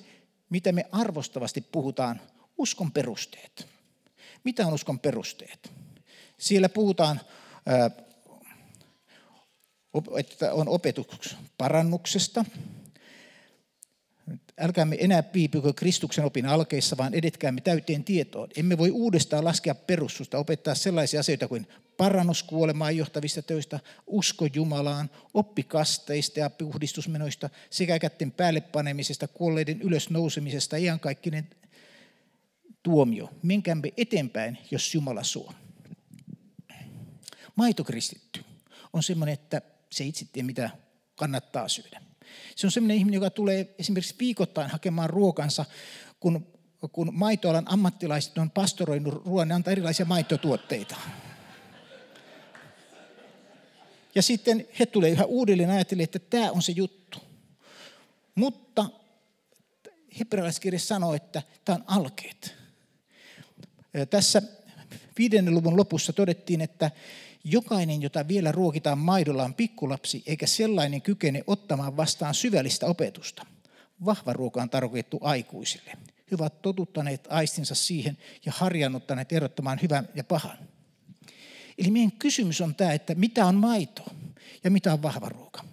mitä 0.54 0.72
me 0.72 0.84
arvostavasti 0.92 1.60
puhutaan, 1.60 2.20
uskon 2.58 2.92
perusteet. 2.92 3.66
Mitä 4.44 4.66
on 4.66 4.72
uskon 4.72 4.98
perusteet? 4.98 5.72
Siellä 6.38 6.68
puhutaan, 6.68 7.20
että 10.18 10.52
on 10.52 10.68
opetus 10.68 11.36
parannuksesta. 11.58 12.44
Älkäämme 14.58 14.96
enää 15.00 15.22
piipykö 15.22 15.72
Kristuksen 15.72 16.24
opin 16.24 16.46
alkeissa, 16.46 16.96
vaan 16.96 17.14
edetkäämme 17.14 17.60
täyteen 17.60 18.04
tietoon. 18.04 18.48
Emme 18.56 18.78
voi 18.78 18.90
uudestaan 18.90 19.44
laskea 19.44 19.74
perussusta, 19.74 20.38
opettaa 20.38 20.74
sellaisia 20.74 21.20
asioita 21.20 21.48
kuin 21.48 21.66
parannus 21.96 22.42
kuolemaan 22.42 22.96
johtavista 22.96 23.42
töistä, 23.42 23.80
usko 24.06 24.46
Jumalaan, 24.54 25.10
oppikasteista 25.34 26.40
ja 26.40 26.50
puhdistusmenoista 26.50 27.50
sekä 27.70 27.98
kätten 27.98 28.32
päälle 28.32 28.60
panemisesta, 28.60 29.28
kuolleiden 29.28 29.82
ylösnousemisesta, 29.82 30.76
iankaikkinen 30.76 31.48
tuomio. 32.82 33.30
Menkäämme 33.42 33.92
eteenpäin, 33.96 34.58
jos 34.70 34.94
Jumala 34.94 35.22
suo. 35.22 35.54
Maitokristitty 37.56 38.44
on 38.92 39.02
sellainen, 39.02 39.32
että 39.32 39.62
se 39.90 40.04
itse 40.04 40.26
tiedä, 40.32 40.46
mitä 40.46 40.70
kannattaa 41.14 41.68
syödä. 41.68 42.00
Se 42.56 42.66
on 42.66 42.70
sellainen 42.70 42.96
ihminen, 42.96 43.18
joka 43.18 43.30
tulee 43.30 43.74
esimerkiksi 43.78 44.14
viikoittain 44.18 44.70
hakemaan 44.70 45.10
ruokansa, 45.10 45.64
kun, 46.20 46.46
kun 46.92 47.10
maitoalan 47.14 47.64
ammattilaiset 47.72 48.38
on 48.38 48.50
pastoroinut 48.50 49.26
ruoan, 49.26 49.48
ne 49.48 49.54
antaa 49.54 49.72
erilaisia 49.72 50.06
maitotuotteita. 50.06 50.96
Ja 54.14 54.22
sitten 54.22 54.68
he 54.80 54.86
tulee 54.86 55.10
yhä 55.10 55.24
uudelleen 55.24 55.70
ajatellen, 55.70 56.04
että 56.04 56.18
tämä 56.18 56.50
on 56.50 56.62
se 56.62 56.72
juttu. 56.72 57.18
Mutta 58.34 58.90
hebrealaiskirja 60.18 60.80
sanoo, 60.80 61.14
että 61.14 61.42
tämä 61.64 61.76
on 61.76 61.84
alkeet. 61.86 62.54
Tässä 64.10 64.42
viidennen 65.18 65.54
luvun 65.54 65.76
lopussa 65.76 66.12
todettiin, 66.12 66.60
että 66.60 66.90
jokainen, 67.44 68.02
jota 68.02 68.28
vielä 68.28 68.52
ruokitaan 68.52 68.98
maidolla, 68.98 69.44
on 69.44 69.54
pikkulapsi, 69.54 70.22
eikä 70.26 70.46
sellainen 70.46 71.02
kykene 71.02 71.44
ottamaan 71.46 71.96
vastaan 71.96 72.34
syvällistä 72.34 72.86
opetusta. 72.86 73.46
Vahva 74.04 74.32
ruoka 74.32 74.62
on 74.62 74.70
tarkoitettu 74.70 75.18
aikuisille. 75.22 75.92
He 76.30 76.34
ovat 76.34 76.62
totuttaneet 76.62 77.26
aistinsa 77.30 77.74
siihen 77.74 78.18
ja 78.46 78.52
harjannuttaneet 78.56 79.32
erottamaan 79.32 79.78
hyvän 79.82 80.08
ja 80.14 80.24
pahan. 80.24 80.58
Eli 81.78 81.90
meidän 81.90 82.12
kysymys 82.12 82.60
on 82.60 82.74
tämä, 82.74 82.92
että 82.92 83.14
mitä 83.14 83.46
on 83.46 83.54
maito 83.54 84.02
ja 84.64 84.70
mitä 84.70 84.92
on 84.92 85.02
vahva 85.02 85.28
ruoka. 85.28 85.64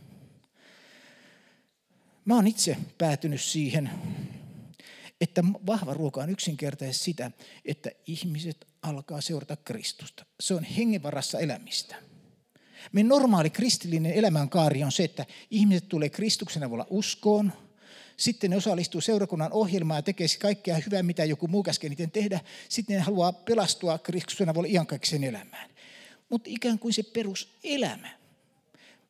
Mä 2.25 2.35
oon 2.35 2.47
itse 2.47 2.77
päätynyt 2.97 3.41
siihen, 3.41 3.89
että 5.21 5.43
vahva 5.65 5.93
ruoka 5.93 6.21
on 6.21 6.29
yksinkertaisesti 6.29 7.03
sitä, 7.03 7.31
että 7.65 7.91
ihmiset 8.07 8.67
alkaa 8.81 9.21
seurata 9.21 9.55
Kristusta. 9.55 10.25
Se 10.39 10.53
on 10.53 10.63
hengenvarassa 10.63 11.39
elämistä. 11.39 11.95
Meidän 12.91 13.09
normaali 13.09 13.49
kristillinen 13.49 14.13
elämänkaari 14.13 14.83
on 14.83 14.91
se, 14.91 15.03
että 15.03 15.25
ihmiset 15.49 15.89
tulee 15.89 16.09
Kristuksen 16.09 16.63
avulla 16.63 16.87
uskoon, 16.89 17.53
sitten 18.17 18.49
ne 18.49 18.57
osallistuu 18.57 19.01
seurakunnan 19.01 19.51
ohjelmaan 19.51 19.97
ja 19.97 20.01
tekee 20.01 20.27
kaikkea 20.39 20.77
hyvää, 20.85 21.03
mitä 21.03 21.25
joku 21.25 21.47
muu 21.47 21.63
käskee 21.63 21.89
niiden 21.89 22.11
tehdä. 22.11 22.39
Sitten 22.69 22.95
ne 22.95 23.01
haluaa 23.01 23.33
pelastua 23.33 23.97
Kristuksen 23.97 24.49
avulla 24.49 24.67
iankaikkisen 24.67 25.23
elämään. 25.23 25.69
Mutta 26.31 26.49
ikään 26.49 26.79
kuin 26.79 26.93
se 26.93 27.03
peruselämä. 27.03 28.09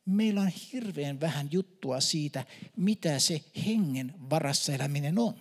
Meillä 0.06 0.40
on 0.40 0.50
hirveän 0.72 1.20
vähän 1.20 1.48
juttua 1.52 2.00
siitä, 2.00 2.44
mitä 2.76 3.18
se 3.18 3.40
hengen 3.66 4.14
varassa 4.30 4.72
eläminen 4.72 5.18
on. 5.18 5.34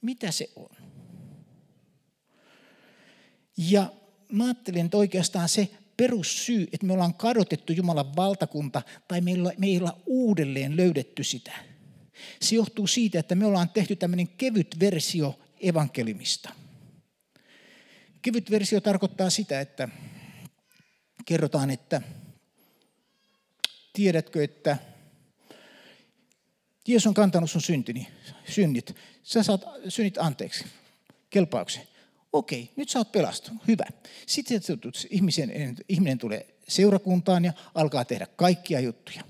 Mitä 0.00 0.30
se 0.30 0.50
on? 0.56 0.76
Ja 3.56 3.92
mä 4.32 4.44
ajattelen, 4.44 4.84
että 4.84 4.96
oikeastaan 4.96 5.48
se 5.48 5.70
perussyy, 5.96 6.68
että 6.72 6.86
me 6.86 6.92
ollaan 6.92 7.14
kadotettu 7.14 7.72
Jumalan 7.72 8.16
valtakunta 8.16 8.82
tai 9.08 9.20
meillä, 9.20 9.52
meillä 9.58 9.92
uudelleen 10.06 10.76
löydetty 10.76 11.24
sitä. 11.24 11.52
Se 12.40 12.54
johtuu 12.54 12.86
siitä, 12.86 13.18
että 13.18 13.34
me 13.34 13.46
ollaan 13.46 13.68
tehty 13.68 13.96
tämmöinen 13.96 14.28
kevyt 14.28 14.76
versio 14.80 15.40
evankelimista. 15.60 16.50
Kevyt 18.22 18.50
versio 18.50 18.80
tarkoittaa 18.80 19.30
sitä, 19.30 19.60
että 19.60 19.88
kerrotaan, 21.24 21.70
että 21.70 22.02
tiedätkö, 23.92 24.44
että 24.44 24.76
Jeesus 26.88 27.06
on 27.06 27.14
kantanut 27.14 27.50
sun 27.50 27.60
syntini, 27.60 28.08
synnit. 28.48 28.96
Sä 29.22 29.42
saat 29.42 29.64
synnit 29.88 30.18
anteeksi, 30.18 30.64
kelpauksen. 31.30 31.82
Okei, 32.32 32.70
nyt 32.76 32.88
sä 32.88 32.98
oot 32.98 33.12
pelastunut. 33.12 33.68
Hyvä. 33.68 33.84
Sitten 34.26 34.60
ihmisen, 35.10 35.76
ihminen 35.88 36.18
tulee 36.18 36.54
seurakuntaan 36.68 37.44
ja 37.44 37.52
alkaa 37.74 38.04
tehdä 38.04 38.26
kaikkia 38.36 38.80
juttuja. 38.80 39.22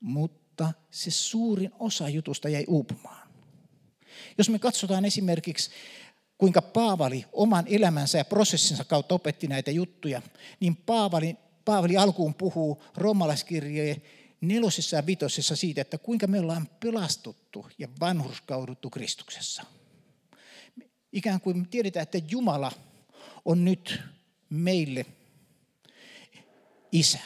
Mutta 0.00 0.72
se 0.90 1.10
suurin 1.10 1.70
osa 1.78 2.08
jutusta 2.08 2.48
jäi 2.48 2.64
uupumaan. 2.68 3.28
Jos 4.38 4.48
me 4.48 4.58
katsotaan 4.58 5.04
esimerkiksi, 5.04 5.70
kuinka 6.42 6.62
Paavali 6.62 7.24
oman 7.32 7.64
elämänsä 7.68 8.18
ja 8.18 8.24
prosessinsa 8.24 8.84
kautta 8.84 9.14
opetti 9.14 9.46
näitä 9.46 9.70
juttuja, 9.70 10.22
niin 10.60 10.76
Paavali, 10.76 11.36
Paavali 11.64 11.96
alkuun 11.96 12.34
puhuu 12.34 12.82
romalaiskirjojen 12.96 14.02
nelosessa 14.40 14.96
ja 14.96 15.06
vitosessa 15.06 15.56
siitä, 15.56 15.80
että 15.80 15.98
kuinka 15.98 16.26
me 16.26 16.40
ollaan 16.40 16.68
pelastuttu 16.80 17.66
ja 17.78 17.88
vanhurskauduttu 18.00 18.90
Kristuksessa. 18.90 19.62
Ikään 21.12 21.40
kuin 21.40 21.58
me 21.58 21.66
tiedetään, 21.70 22.02
että 22.02 22.18
Jumala 22.30 22.72
on 23.44 23.64
nyt 23.64 24.00
meille 24.50 25.06
isä. 26.92 27.18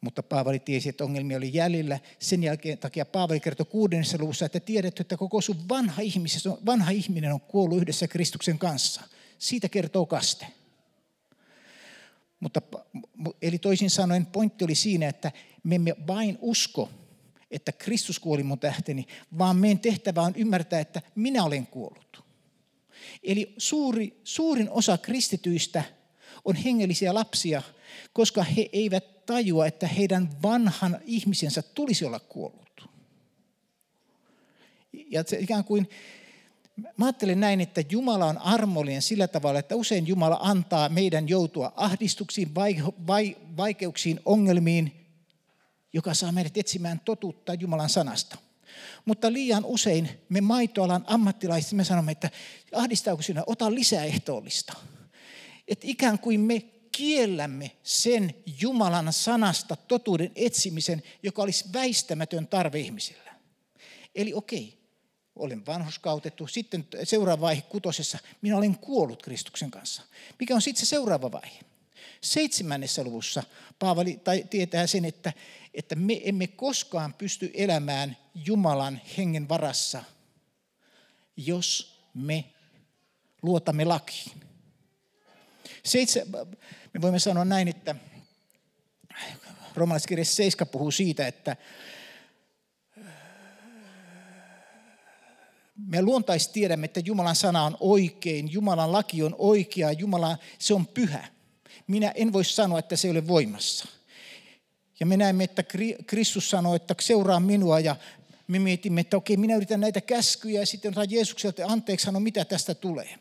Mutta 0.00 0.22
Paavali 0.22 0.58
tiesi, 0.58 0.88
että 0.88 1.04
ongelmia 1.04 1.36
oli 1.36 1.50
jäljellä. 1.54 1.98
Sen 2.18 2.42
jälkeen 2.42 2.78
takia 2.78 3.04
Paavali 3.04 3.40
kertoi 3.40 3.66
kuudennessa 3.66 4.18
luvussa, 4.20 4.46
että 4.46 4.60
tiedät, 4.60 5.00
että 5.00 5.16
koko 5.16 5.40
sun 5.40 5.68
vanha, 5.68 6.02
ihminen, 6.02 6.40
vanha 6.66 6.90
ihminen 6.90 7.32
on 7.32 7.40
kuollut 7.40 7.78
yhdessä 7.78 8.08
Kristuksen 8.08 8.58
kanssa. 8.58 9.02
Siitä 9.38 9.68
kertoo 9.68 10.06
kaste. 10.06 10.46
Mutta, 12.40 12.62
eli 13.42 13.58
toisin 13.58 13.90
sanoen 13.90 14.26
pointti 14.26 14.64
oli 14.64 14.74
siinä, 14.74 15.08
että 15.08 15.32
me 15.62 15.74
emme 15.74 15.94
vain 16.06 16.38
usko, 16.40 16.90
että 17.50 17.72
Kristus 17.72 18.18
kuoli 18.18 18.42
mun 18.42 18.58
tähteni, 18.58 19.06
vaan 19.38 19.56
meidän 19.56 19.78
tehtävä 19.78 20.22
on 20.22 20.32
ymmärtää, 20.36 20.80
että 20.80 21.02
minä 21.14 21.44
olen 21.44 21.66
kuollut. 21.66 22.24
Eli 23.22 23.54
suuri, 23.58 24.20
suurin 24.24 24.70
osa 24.70 24.98
kristityistä 24.98 25.82
on 26.44 26.56
hengellisiä 26.56 27.14
lapsia, 27.14 27.62
koska 28.12 28.42
he 28.42 28.68
eivät 28.72 29.19
tajua, 29.30 29.66
että 29.66 29.86
heidän 29.86 30.30
vanhan 30.42 30.98
ihmisensä 31.04 31.62
tulisi 31.62 32.04
olla 32.04 32.20
kuollut. 32.20 32.88
Ja 34.92 35.24
se 35.26 35.38
ikään 35.38 35.64
kuin 35.64 35.88
Mä 36.96 37.06
ajattelen 37.06 37.40
näin, 37.40 37.60
että 37.60 37.82
Jumala 37.90 38.26
on 38.26 38.38
armollinen 38.38 39.02
sillä 39.02 39.28
tavalla, 39.28 39.58
että 39.58 39.76
usein 39.76 40.06
Jumala 40.06 40.38
antaa 40.40 40.88
meidän 40.88 41.28
joutua 41.28 41.72
ahdistuksiin, 41.76 42.54
vaikeuksiin, 43.56 44.20
ongelmiin, 44.24 44.92
joka 45.92 46.14
saa 46.14 46.32
meidät 46.32 46.56
etsimään 46.56 47.00
totuutta 47.04 47.54
Jumalan 47.54 47.88
sanasta. 47.88 48.36
Mutta 49.04 49.32
liian 49.32 49.64
usein 49.64 50.08
me 50.28 50.40
maitoalan 50.40 51.04
ammattilaiset, 51.06 51.72
me 51.72 51.84
sanomme, 51.84 52.12
että 52.12 52.30
ahdistaako 52.74 53.22
sinä, 53.22 53.42
ota 53.46 53.74
lisää 53.74 54.04
ehtoollista. 54.04 54.72
Että 55.68 55.86
ikään 55.86 56.18
kuin 56.18 56.40
me 56.40 56.62
kiellämme 56.92 57.70
sen 57.82 58.34
Jumalan 58.60 59.12
sanasta 59.12 59.76
totuuden 59.76 60.32
etsimisen, 60.36 61.02
joka 61.22 61.42
olisi 61.42 61.64
väistämätön 61.72 62.46
tarve 62.46 62.78
ihmisillä. 62.78 63.34
Eli 64.14 64.34
okei, 64.34 64.78
olen 65.36 65.66
vanhuskautettu. 65.66 66.46
Sitten 66.46 66.86
seuraava 67.04 67.40
vaihe 67.40 67.62
kutosessa, 67.62 68.18
minä 68.42 68.56
olen 68.56 68.78
kuollut 68.78 69.22
Kristuksen 69.22 69.70
kanssa. 69.70 70.02
Mikä 70.38 70.54
on 70.54 70.62
sitten 70.62 70.86
se 70.86 70.88
seuraava 70.88 71.32
vaihe? 71.32 71.60
Seitsemännessä 72.20 73.04
luvussa 73.04 73.42
Paavali 73.78 74.20
tietää 74.50 74.86
sen, 74.86 75.04
että, 75.04 75.32
että 75.74 75.94
me 75.94 76.20
emme 76.24 76.46
koskaan 76.46 77.14
pysty 77.14 77.50
elämään 77.54 78.16
Jumalan 78.46 79.00
hengen 79.16 79.48
varassa, 79.48 80.04
jos 81.36 82.00
me 82.14 82.44
luotamme 83.42 83.84
lakiin. 83.84 84.49
Seitse, 85.84 86.26
me 86.94 87.02
voimme 87.02 87.18
sanoa 87.18 87.44
näin, 87.44 87.68
että 87.68 87.94
romalaiskirjassa 89.74 90.34
7 90.34 90.68
puhuu 90.68 90.90
siitä, 90.90 91.26
että 91.26 91.56
me 95.86 96.02
luontaisesti 96.02 96.54
tiedämme, 96.54 96.84
että 96.84 97.00
Jumalan 97.04 97.36
sana 97.36 97.64
on 97.64 97.76
oikein, 97.80 98.52
Jumalan 98.52 98.92
laki 98.92 99.22
on 99.22 99.34
oikea, 99.38 99.92
Jumala, 99.92 100.38
se 100.58 100.74
on 100.74 100.86
pyhä. 100.86 101.28
Minä 101.86 102.12
en 102.14 102.32
voi 102.32 102.44
sanoa, 102.44 102.78
että 102.78 102.96
se 102.96 103.08
ei 103.08 103.12
ole 103.12 103.26
voimassa. 103.26 103.88
Ja 105.00 105.06
me 105.06 105.16
näemme, 105.16 105.44
että 105.44 105.64
Kristus 106.06 106.50
sanoi, 106.50 106.76
että 106.76 106.94
seuraa 107.00 107.40
minua 107.40 107.80
ja 107.80 107.96
me 108.48 108.58
mietimme, 108.58 109.00
että 109.00 109.16
okei, 109.16 109.36
minä 109.36 109.56
yritän 109.56 109.80
näitä 109.80 110.00
käskyjä 110.00 110.60
ja 110.60 110.66
sitten 110.66 110.90
otan 110.90 111.10
Jeesukselta 111.10 111.66
anteeksi 111.66 112.04
sanoa, 112.04 112.20
mitä 112.20 112.44
tästä 112.44 112.74
tulee. 112.74 113.18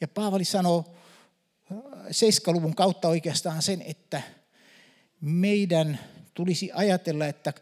Ja 0.00 0.08
Paavali 0.08 0.44
sanoo 0.44 0.96
seiskaluvun 2.10 2.74
kautta 2.74 3.08
oikeastaan 3.08 3.62
sen, 3.62 3.82
että 3.82 4.22
meidän 5.20 5.98
tulisi 6.34 6.70
ajatella, 6.74 7.26
että 7.26 7.52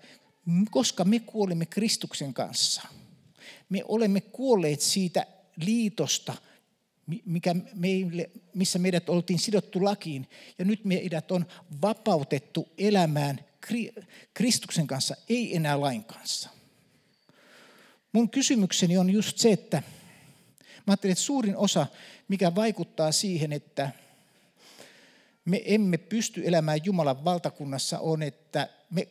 koska 0.71 1.05
me 1.05 1.21
kuolimme 1.21 1.67
Kristuksen 1.67 2.35
kanssa– 2.35 2.83
me 3.69 3.83
olemme 3.89 4.21
kuolleet 4.21 4.81
siitä 4.81 5.27
liitosta, 5.57 6.35
mikä 7.25 7.57
meille, 7.75 8.31
missä 8.55 8.79
meidät 8.79 9.09
oltiin 9.09 9.39
sidottu 9.39 9.85
lakiin. 9.85 10.29
Ja 10.59 10.65
nyt 10.65 10.85
meidät 10.85 11.31
on 11.33 11.47
vapautettu 11.83 12.69
elämään 12.79 13.45
Kristuksen 14.35 14.87
kanssa, 14.87 15.17
ei 15.29 15.57
enää 15.57 15.81
lain 15.81 16.05
kanssa. 16.05 16.51
Mun 18.13 18.31
kysymykseni 18.31 18.99
on 18.99 19.11
just 19.11 19.39
se, 19.39 19.53
että 19.53 19.83
mä 20.87 20.93
ajattelen, 20.93 21.13
että 21.13 21.25
suurin 21.25 21.57
osa, 21.57 21.87
mikä 22.29 22.55
vaikuttaa 22.55 23.13
siihen, 23.13 23.53
että 23.53 23.91
me 25.49 25.63
emme 25.65 25.99
pysty 25.99 26.43
elämään 26.45 26.85
Jumalan 26.85 27.25
valtakunnassa, 27.25 27.99
on, 27.99 28.23
että 28.23 28.69
me 28.91 29.09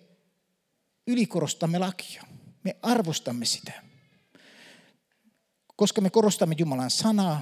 ylikorostamme 1.07 1.79
lakia. 1.79 2.23
Me 2.63 2.75
arvostamme 2.81 3.45
sitä. 3.45 3.83
Koska 5.75 6.01
me 6.01 6.09
korostamme 6.09 6.55
Jumalan 6.57 6.89
sanaa, 6.89 7.41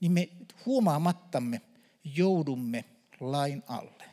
niin 0.00 0.12
me 0.12 0.28
huomaamattamme 0.66 1.60
joudumme 2.04 2.84
lain 3.20 3.62
alle. 3.68 4.04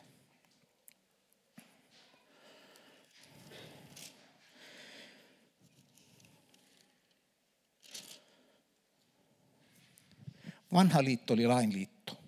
Vanha 10.72 11.04
liitto 11.04 11.34
oli 11.34 11.46
lainliitto. 11.46 12.19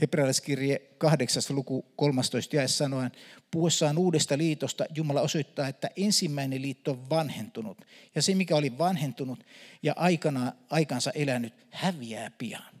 Hebrealaiskirje 0.00 0.80
8. 0.98 1.42
luku 1.50 1.82
13 1.96 2.56
jae 2.56 2.68
sanoen, 2.68 3.12
puhuessaan 3.50 3.98
uudesta 3.98 4.38
liitosta 4.38 4.84
Jumala 4.94 5.20
osoittaa, 5.20 5.68
että 5.68 5.90
ensimmäinen 5.96 6.62
liitto 6.62 6.90
on 6.90 7.10
vanhentunut. 7.10 7.78
Ja 8.14 8.22
se, 8.22 8.34
mikä 8.34 8.56
oli 8.56 8.78
vanhentunut 8.78 9.44
ja 9.82 9.92
aikana, 9.96 10.52
aikansa 10.70 11.10
elänyt, 11.10 11.54
häviää 11.70 12.30
pian. 12.30 12.74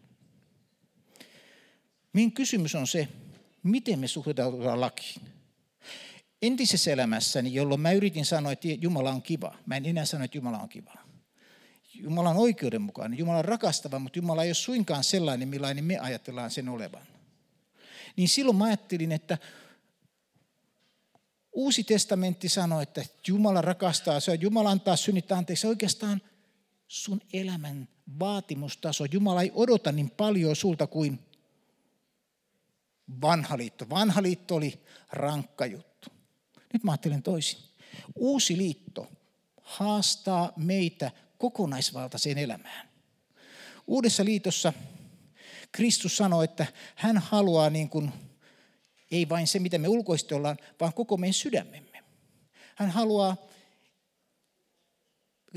Min 2.12 2.32
kysymys 2.32 2.74
on 2.74 2.86
se, 2.86 3.08
miten 3.62 3.98
me 3.98 4.08
suhtaudutaan 4.08 4.80
lakiin. 4.80 5.22
Entisessä 6.42 6.90
elämässäni, 6.92 7.54
jolloin 7.54 7.80
mä 7.80 7.92
yritin 7.92 8.26
sanoa, 8.26 8.52
että 8.52 8.68
Jumala 8.68 9.10
on 9.10 9.22
kiva, 9.22 9.54
mä 9.66 9.76
en 9.76 9.86
enää 9.86 10.04
sano, 10.04 10.24
että 10.24 10.38
Jumala 10.38 10.58
on 10.58 10.68
kiva. 10.68 11.11
Jumala 11.94 12.30
on 12.30 12.36
oikeudenmukainen, 12.36 13.18
Jumala 13.18 13.38
on 13.38 13.44
rakastava, 13.44 13.98
mutta 13.98 14.18
Jumala 14.18 14.42
ei 14.42 14.48
ole 14.48 14.54
suinkaan 14.54 15.04
sellainen, 15.04 15.48
millainen 15.48 15.84
me 15.84 15.98
ajatellaan 15.98 16.50
sen 16.50 16.68
olevan. 16.68 17.02
Niin 18.16 18.28
silloin 18.28 18.56
mä 18.56 18.64
ajattelin, 18.64 19.12
että 19.12 19.38
Uusi 21.52 21.84
testamentti 21.84 22.48
sanoo, 22.48 22.80
että 22.80 23.04
Jumala 23.28 23.60
rakastaa, 23.60 24.14
on 24.14 24.40
Jumala 24.40 24.70
antaa 24.70 24.96
synnittää 24.96 25.38
anteeksi. 25.38 25.66
Oikeastaan 25.66 26.22
sun 26.88 27.20
elämän 27.32 27.88
vaatimustaso. 28.18 29.04
Jumala 29.04 29.42
ei 29.42 29.52
odota 29.54 29.92
niin 29.92 30.10
paljon 30.10 30.56
sulta 30.56 30.86
kuin 30.86 31.18
vanha 33.20 33.56
liitto. 33.58 33.90
Vanha 33.90 34.22
liitto 34.22 34.54
oli 34.54 34.84
rankka 35.12 35.66
juttu. 35.66 36.10
Nyt 36.72 36.84
mä 36.84 36.92
ajattelen 36.92 37.22
toisin. 37.22 37.58
Uusi 38.14 38.56
liitto 38.56 39.10
haastaa 39.62 40.52
meitä 40.56 41.10
kokonaisvaltaiseen 41.42 42.38
elämään. 42.38 42.88
Uudessa 43.86 44.24
liitossa 44.24 44.72
Kristus 45.72 46.16
sanoi, 46.16 46.44
että 46.44 46.66
hän 46.94 47.18
haluaa 47.18 47.70
niin 47.70 47.88
kuin, 47.88 48.12
ei 49.10 49.28
vain 49.28 49.46
se, 49.46 49.58
mitä 49.58 49.78
me 49.78 49.88
ulkoisesti 49.88 50.34
ollaan, 50.34 50.56
vaan 50.80 50.92
koko 50.92 51.16
meidän 51.16 51.34
sydämemme. 51.34 52.04
Hän 52.74 52.90
haluaa, 52.90 53.36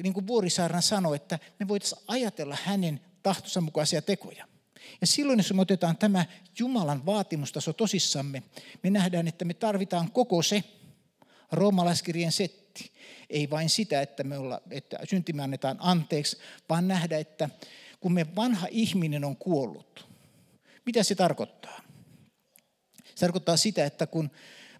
niin 0.03 0.13
kuin 0.13 0.27
Vuorisaarna 0.27 0.81
sanoi, 0.81 1.15
että 1.15 1.39
me 1.59 1.67
voitaisiin 1.67 2.01
ajatella 2.07 2.57
hänen 2.63 3.01
tahtonsa 3.23 3.61
mukaisia 3.61 4.01
tekoja. 4.01 4.47
Ja 5.01 5.07
silloin, 5.07 5.39
jos 5.39 5.53
me 5.53 5.61
otetaan 5.61 5.97
tämä 5.97 6.25
Jumalan 6.59 7.05
vaatimustaso 7.05 7.73
tosissamme, 7.73 8.43
me 8.83 8.89
nähdään, 8.89 9.27
että 9.27 9.45
me 9.45 9.53
tarvitaan 9.53 10.11
koko 10.11 10.41
se 10.41 10.63
roomalaiskirjeen 11.51 12.31
setti. 12.31 12.64
Ei 13.29 13.49
vain 13.49 13.69
sitä, 13.69 14.01
että, 14.01 14.23
me 14.23 14.37
olla, 14.37 14.61
että 14.71 14.99
syntimme 15.03 15.43
annetaan 15.43 15.77
anteeksi, 15.79 16.37
vaan 16.69 16.87
nähdä, 16.87 17.17
että 17.17 17.49
kun 17.99 18.13
me 18.13 18.35
vanha 18.35 18.67
ihminen 18.71 19.25
on 19.25 19.35
kuollut, 19.35 20.07
mitä 20.85 21.03
se 21.03 21.15
tarkoittaa? 21.15 21.81
Se 23.15 23.19
tarkoittaa 23.19 23.57
sitä, 23.57 23.85
että 23.85 24.07
kun 24.07 24.31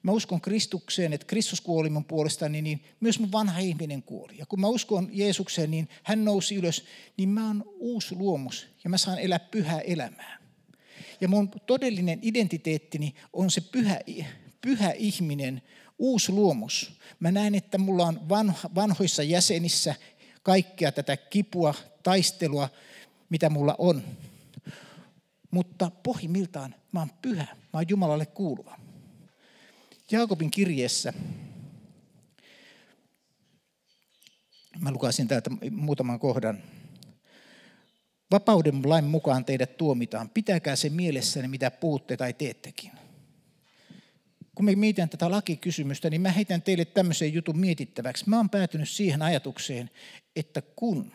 mä 0.04 0.12
uskon 0.12 0.42
Kristukseen, 0.42 1.14
että 1.14 1.28
Kristus 1.28 1.62
kuoli 1.62 1.90
mun 1.90 2.06
puolestani, 2.06 2.62
niin 2.62 2.84
myös 3.00 3.20
mun 3.20 3.32
vanha 3.32 3.60
ihminen 3.60 4.04
kuoli. 4.04 4.38
Ja 4.38 4.46
kun 4.46 4.62
mä 4.62 4.68
uskon 4.68 5.10
Jeesukseen, 5.12 5.72
niin 5.72 5.90
hän 6.04 6.26
nousi 6.26 6.56
ylös, 6.56 6.86
niin 7.18 7.30
mä 7.30 7.48
oon 7.48 7.64
uusi 7.80 8.16
luomus 8.16 8.68
ja 8.84 8.90
mä 8.90 8.98
saan 8.98 9.20
elää 9.20 9.40
pyhää 9.40 9.80
elämää. 9.80 10.38
Ja 11.22 11.28
mun 11.28 11.50
todellinen 11.66 12.20
identiteettini 12.22 13.16
on 13.34 13.52
se 13.52 13.62
pyhä, 13.62 14.00
pyhä 14.62 14.92
ihminen, 14.92 15.62
uusi 15.98 16.32
luomus. 16.32 17.00
Mä 17.20 17.32
näen, 17.32 17.56
että 17.56 17.78
mulla 17.78 18.06
on 18.06 18.30
vanho, 18.30 18.70
vanhoissa 18.76 19.24
jäsenissä 19.24 19.96
kaikkea 20.44 20.92
tätä 20.92 21.18
kipua, 21.18 21.74
taistelua, 22.04 22.70
mitä 23.30 23.50
mulla 23.50 23.76
on. 23.78 24.04
Mutta 25.52 25.92
pohjimmiltaan 26.04 26.76
mä 26.92 27.00
oon 27.00 27.12
pyhä, 27.22 27.44
mä 27.44 27.80
oon 27.80 27.86
Jumalalle 27.90 28.26
kuuluva. 28.26 28.80
Jaakobin 30.12 30.52
kirjeessä, 30.52 31.14
mä 34.80 34.92
lukasin 34.92 35.28
täältä 35.28 35.50
muutaman 35.72 36.20
kohdan. 36.20 36.64
Vapauden 38.32 38.82
lain 38.90 39.06
mukaan 39.06 39.46
teidät 39.46 39.78
tuomitaan. 39.78 40.30
Pitäkää 40.30 40.76
se 40.76 40.90
mielessäni, 40.90 41.48
mitä 41.48 41.72
puhutte 41.72 42.18
tai 42.18 42.34
teettekin. 42.34 42.92
Kun 44.56 44.65
me 44.65 44.76
mietin 44.76 45.10
tätä 45.10 45.32
lakikysymystä, 45.32 46.10
niin 46.10 46.22
mä 46.22 46.32
heitän 46.32 46.62
teille 46.62 46.86
tämmöisen 46.86 47.34
jutun 47.34 47.60
mietittäväksi. 47.60 48.30
Mä 48.30 48.38
oon 48.38 48.50
päätynyt 48.50 48.89
siihen 48.89 49.22
ajatukseen, 49.22 49.89
että 50.36 50.62
kun 50.62 51.12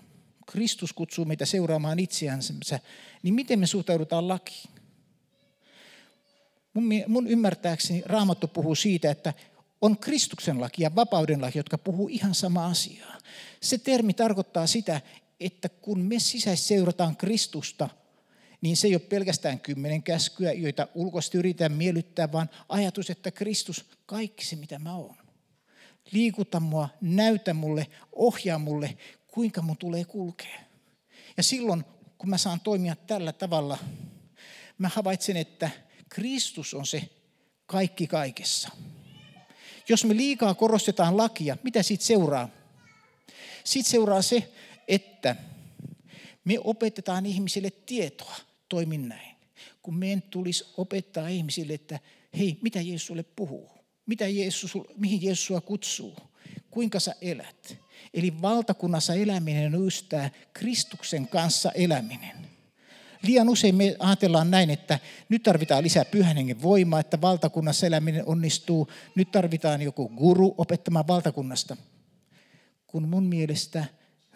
Kristus 0.47 0.93
kutsuu 0.93 1.25
meitä 1.25 1.47
seuraamaan 1.47 1.99
itseänsä, 1.99 2.81
niin 3.23 3.35
miten 3.35 3.59
me 3.59 3.67
suhtaudutaan 3.67 4.29
lakiin? 4.29 4.71
Mun, 6.75 6.85
mun 7.07 7.27
ymmärtääkseni 7.27 8.03
Raamattu 8.07 8.49
puhuu 8.49 8.75
siitä, 8.75 9.11
että 9.11 9.35
on 9.81 9.99
Kristuksen 9.99 10.61
laki 10.61 10.83
ja 10.83 10.95
vapauden 10.95 11.41
laki, 11.41 11.59
jotka 11.59 11.79
puhuu 11.79 12.09
ihan 12.09 12.35
sama 12.35 12.67
asiaa. 12.67 13.19
Se 13.61 13.79
termi 13.79 14.15
tarkoittaa 14.15 14.67
sitä, 14.67 15.01
että 15.41 15.69
kun 15.69 16.01
me 16.01 16.19
sisäisesti 16.19 16.69
seurataan 16.69 17.17
Kristusta, 17.17 17.89
niin 18.61 18.77
se 18.77 18.87
ei 18.87 18.95
ole 18.95 19.01
pelkästään 19.01 19.61
kymmenen 19.61 20.03
käskyä, 20.03 20.53
joita 20.53 20.89
ulkoisesti 20.95 21.39
yritetään 21.39 21.73
miellyttää, 21.73 22.33
vaan 22.33 22.51
ajatus, 22.69 23.11
että 23.11 23.31
Kristus, 23.31 23.85
kaikki 24.07 24.45
se 24.45 24.57
mitä 24.57 24.79
mä 24.79 24.97
oon. 24.97 25.17
Liikuta 26.13 26.61
mua, 26.61 26.89
näytä 27.01 27.55
mulle, 27.55 27.87
ohjaa 28.13 28.59
mulle, 28.59 28.99
kuinka 29.27 29.63
mun 29.63 29.77
tulee 29.77 30.05
kulkea. 30.05 30.61
Ja 31.37 31.43
silloin, 31.43 31.85
kun 32.19 32.31
mä 32.31 32.39
saan 32.39 32.61
toimia 32.61 32.97
tällä 32.97 33.33
tavalla, 33.33 33.79
mä 34.79 34.91
havaitsen, 34.95 35.37
että 35.37 35.71
Kristus 36.09 36.75
on 36.75 36.87
se 36.87 37.11
kaikki 37.67 38.07
kaikessa. 38.07 38.69
Jos 39.89 40.05
me 40.05 40.17
liikaa 40.17 40.55
korostetaan 40.55 41.17
lakia, 41.17 41.57
mitä 41.63 41.83
siitä 41.83 42.05
seuraa? 42.05 42.49
Siitä 43.65 43.91
seuraa 43.91 44.23
se, 44.23 44.53
että 44.89 45.37
me 46.45 46.59
opetetaan 46.65 47.27
ihmisille 47.27 47.71
tietoa, 47.71 48.37
toimin 48.71 49.09
näin. 49.09 49.37
Kun 49.83 49.95
meidän 49.95 50.23
tulisi 50.23 50.65
opettaa 50.77 51.29
ihmisille, 51.29 51.75
että 51.75 51.99
hei, 52.39 52.59
mitä 52.63 52.81
Jeesus 52.81 53.07
sulle 53.07 53.23
puhuu? 53.23 53.71
Mitä 54.07 54.29
Jeesus, 54.29 54.79
mihin 54.97 55.23
Jeesus 55.23 55.47
sua 55.47 55.61
kutsuu? 55.61 56.17
Kuinka 56.71 57.01
sä 57.01 57.15
elät? 57.21 57.77
Eli 58.15 58.43
valtakunnassa 58.43 59.15
eläminen 59.15 59.75
on 59.75 59.91
Kristuksen 60.53 61.29
kanssa 61.29 61.73
eläminen. 61.73 62.37
Liian 63.23 63.49
usein 63.49 63.75
me 63.75 63.97
ajatellaan 63.99 64.51
näin, 64.51 64.71
että 64.71 64.99
nyt 65.29 65.43
tarvitaan 65.43 65.85
lisää 65.85 66.05
pyhän 66.05 66.37
hengen 66.37 66.63
voimaa, 66.63 67.01
että 67.01 67.21
valtakunnassa 67.21 67.87
eläminen 67.87 68.27
onnistuu. 68.27 68.89
Nyt 69.15 69.31
tarvitaan 69.31 69.83
joku 69.83 70.09
guru 70.09 70.55
opettamaan 70.59 71.07
valtakunnasta. 71.07 71.77
Kun 72.87 73.09
mun 73.09 73.25
mielestä 73.25 73.85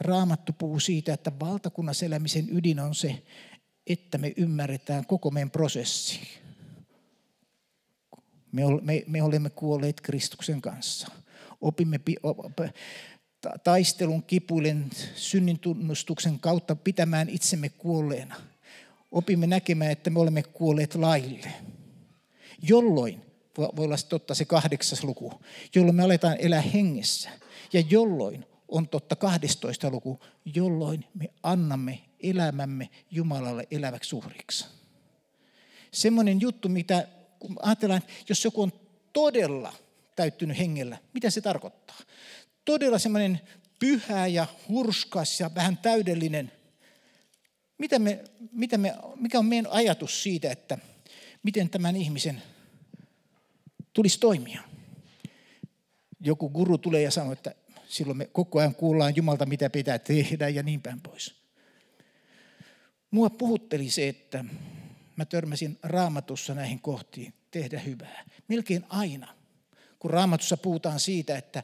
Raamattu 0.00 0.52
puhuu 0.52 0.80
siitä, 0.80 1.14
että 1.14 1.32
valtakunnassa 1.40 2.06
elämisen 2.06 2.48
ydin 2.50 2.80
on 2.80 2.94
se, 2.94 3.22
että 3.86 4.18
me 4.18 4.32
ymmärretään 4.36 5.06
koko 5.06 5.30
meidän 5.30 5.50
prosessi. 5.50 6.20
Me, 9.06 9.22
olemme 9.22 9.50
kuolleet 9.50 10.00
Kristuksen 10.00 10.60
kanssa. 10.60 11.08
Opimme 11.60 12.00
taistelun 13.64 14.22
kipuilen 14.22 14.90
synnin 15.14 15.58
tunnustuksen 15.58 16.38
kautta 16.38 16.76
pitämään 16.76 17.28
itsemme 17.28 17.68
kuolleena– 17.68 18.36
opimme 19.14 19.46
näkemään, 19.46 19.90
että 19.90 20.10
me 20.10 20.20
olemme 20.20 20.42
kuolleet 20.42 20.94
laille. 20.94 21.52
Jolloin, 22.62 23.20
voi 23.56 23.84
olla 23.84 23.96
totta 24.08 24.34
se 24.34 24.44
kahdeksas 24.44 25.04
luku, 25.04 25.32
jolloin 25.74 25.96
me 25.96 26.02
aletaan 26.02 26.36
elää 26.38 26.60
hengessä. 26.60 27.30
Ja 27.72 27.82
jolloin 27.90 28.46
on 28.68 28.88
totta 28.88 29.16
12 29.16 29.90
luku, 29.90 30.20
jolloin 30.54 31.04
me 31.14 31.30
annamme 31.42 31.98
elämämme 32.30 32.88
Jumalalle 33.10 33.68
eläväksi 33.70 34.16
uhriksi. 34.16 34.66
Semmoinen 35.92 36.40
juttu, 36.40 36.68
mitä 36.68 37.08
kun 37.38 37.56
ajatellaan, 37.62 38.02
jos 38.28 38.44
joku 38.44 38.62
on 38.62 38.72
todella 39.12 39.72
täyttynyt 40.16 40.58
hengellä, 40.58 40.98
mitä 41.14 41.30
se 41.30 41.40
tarkoittaa? 41.40 41.96
Todella 42.64 42.98
semmoinen 42.98 43.40
pyhä 43.78 44.26
ja 44.26 44.46
hurskas 44.68 45.40
ja 45.40 45.50
vähän 45.54 45.76
täydellinen– 45.76 46.52
mitä 47.78 47.98
me, 47.98 48.24
mitä 48.52 48.78
me, 48.78 48.94
mikä 49.16 49.38
on 49.38 49.46
meidän 49.46 49.72
ajatus 49.72 50.22
siitä, 50.22 50.52
että 50.52 50.78
miten 51.42 51.70
tämän 51.70 51.96
ihmisen 51.96 52.42
tulisi 53.92 54.20
toimia? 54.20 54.62
Joku 56.20 56.48
guru 56.48 56.78
tulee 56.78 57.02
ja 57.02 57.10
sanoo, 57.10 57.32
että 57.32 57.54
silloin 57.88 58.18
me 58.18 58.26
koko 58.26 58.58
ajan 58.58 58.74
kuullaan 58.74 59.16
Jumalta, 59.16 59.46
mitä 59.46 59.70
pitää 59.70 59.98
tehdä 59.98 60.48
ja 60.48 60.62
niin 60.62 60.82
päin 60.82 61.00
pois. 61.00 61.43
Mua 63.14 63.30
puhutteli 63.30 63.90
se, 63.90 64.08
että 64.08 64.44
mä 65.16 65.24
törmäsin 65.24 65.78
raamatussa 65.82 66.54
näihin 66.54 66.80
kohtiin 66.80 67.34
tehdä 67.50 67.78
hyvää. 67.78 68.24
Melkein 68.48 68.84
aina, 68.88 69.34
kun 69.98 70.10
raamatussa 70.10 70.56
puhutaan 70.56 71.00
siitä, 71.00 71.38
että, 71.38 71.62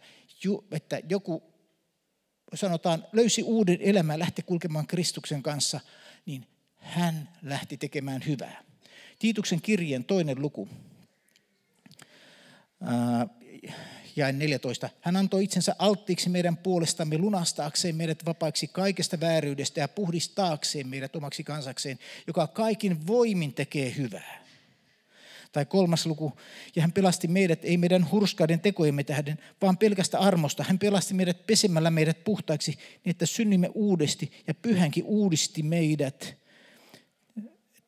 että 0.71 1.01
joku 1.09 1.43
sanotaan, 2.55 3.07
löysi 3.13 3.43
uuden 3.43 3.79
elämän, 3.81 4.19
lähti 4.19 4.43
kulkemaan 4.43 4.87
Kristuksen 4.87 5.43
kanssa, 5.43 5.81
niin 6.27 6.47
hän 6.77 7.29
lähti 7.43 7.77
tekemään 7.77 8.23
hyvää. 8.27 8.65
Tiituksen 9.19 9.61
kirjeen 9.61 10.05
toinen 10.05 10.43
luku, 10.43 10.69
ja 14.17 14.33
14. 14.33 14.91
Hän 15.01 15.17
antoi 15.17 15.45
itsensä 15.45 15.77
alttiiksi 15.79 16.29
meidän 16.29 16.57
puolestamme 16.57 17.19
lunastaakseen 17.19 17.97
meidät 17.97 18.27
vapaiksi 18.27 18.69
kaikesta 18.69 19.21
vääryydestä 19.21 19.81
ja 19.81 19.89
puhdistaakseen 19.89 20.89
meidät 20.89 21.17
omaksi 21.17 21.45
kansakseen, 21.45 21.99
joka 22.27 22.47
kaikin 22.47 23.07
voimin 23.07 23.55
tekee 23.55 23.95
hyvää. 23.97 24.41
Tai 25.53 25.67
kolmas 25.67 26.07
luku, 26.07 26.33
ja 26.77 26.83
hän 26.83 26.93
pelasti 26.93 27.29
meidät 27.29 27.65
ei 27.65 27.77
meidän 27.77 28.11
hurskaiden 28.11 28.61
tekojemme 28.61 29.05
tähden, 29.05 29.39
vaan 29.63 29.79
pelkästä 29.79 30.19
armosta. 30.19 30.65
Hän 30.69 30.79
pelasti 30.79 31.15
meidät 31.15 31.47
pesemällä 31.47 31.91
meidät 31.91 32.25
puhtaiksi, 32.25 32.71
niin 32.71 33.11
että 33.11 33.27
synnimme 33.27 33.71
uudesti, 33.75 34.33
ja 34.47 34.55
pyhänkin 34.55 35.05
uudisti 35.05 35.63
meidät. 35.63 36.40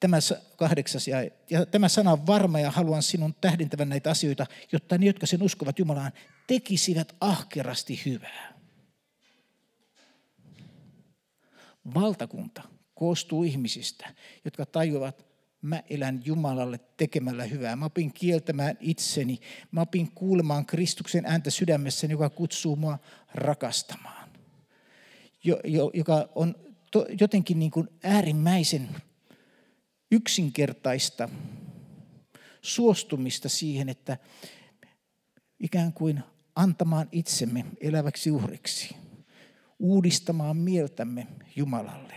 Tämä 0.02 0.18
kahdeksas, 0.56 1.08
ja, 1.08 1.16
ja 1.50 1.66
tämä 1.66 1.88
sana 1.88 2.12
on 2.12 2.26
varma, 2.26 2.60
ja 2.60 2.70
haluan 2.70 3.02
sinun 3.02 3.34
tähdentävän 3.40 3.88
näitä 3.88 4.10
asioita, 4.10 4.46
jotta 4.72 4.98
ne, 4.98 5.06
jotka 5.06 5.26
sen 5.26 5.42
uskovat 5.42 5.78
Jumalaan, 5.78 6.12
tekisivät 6.46 7.16
ahkerasti 7.20 8.00
hyvää. 8.06 8.52
Valtakunta 11.94 12.62
koostuu 12.94 13.44
ihmisistä, 13.44 14.14
jotka 14.44 14.66
tajuavat, 14.66 15.26
mä 15.62 15.82
elän 15.90 16.22
Jumalalle 16.24 16.80
tekemällä 16.96 17.44
hyvää. 17.44 17.76
Mä 17.76 17.84
opin 17.84 18.12
kieltämään 18.12 18.76
itseni. 18.80 19.40
Mä 19.72 19.80
opin 19.80 20.10
kuulemaan 20.14 20.66
Kristuksen 20.66 21.26
ääntä 21.26 21.50
sydämessäni, 21.50 22.12
joka 22.12 22.30
kutsuu 22.30 22.76
mua 22.76 22.98
rakastamaan. 23.34 24.28
Jo, 25.44 25.60
jo, 25.64 25.90
joka 25.94 26.28
on 26.34 26.54
to, 26.90 27.06
jotenkin 27.20 27.58
niin 27.58 27.70
kuin 27.70 27.88
äärimmäisen 28.02 28.88
yksinkertaista 30.12 31.28
suostumista 32.62 33.48
siihen, 33.48 33.88
että 33.88 34.16
ikään 35.60 35.92
kuin 35.92 36.22
antamaan 36.56 37.08
itsemme 37.12 37.64
eläväksi 37.80 38.30
uhriksi, 38.30 38.96
uudistamaan 39.78 40.56
mieltämme 40.56 41.26
Jumalalle. 41.56 42.14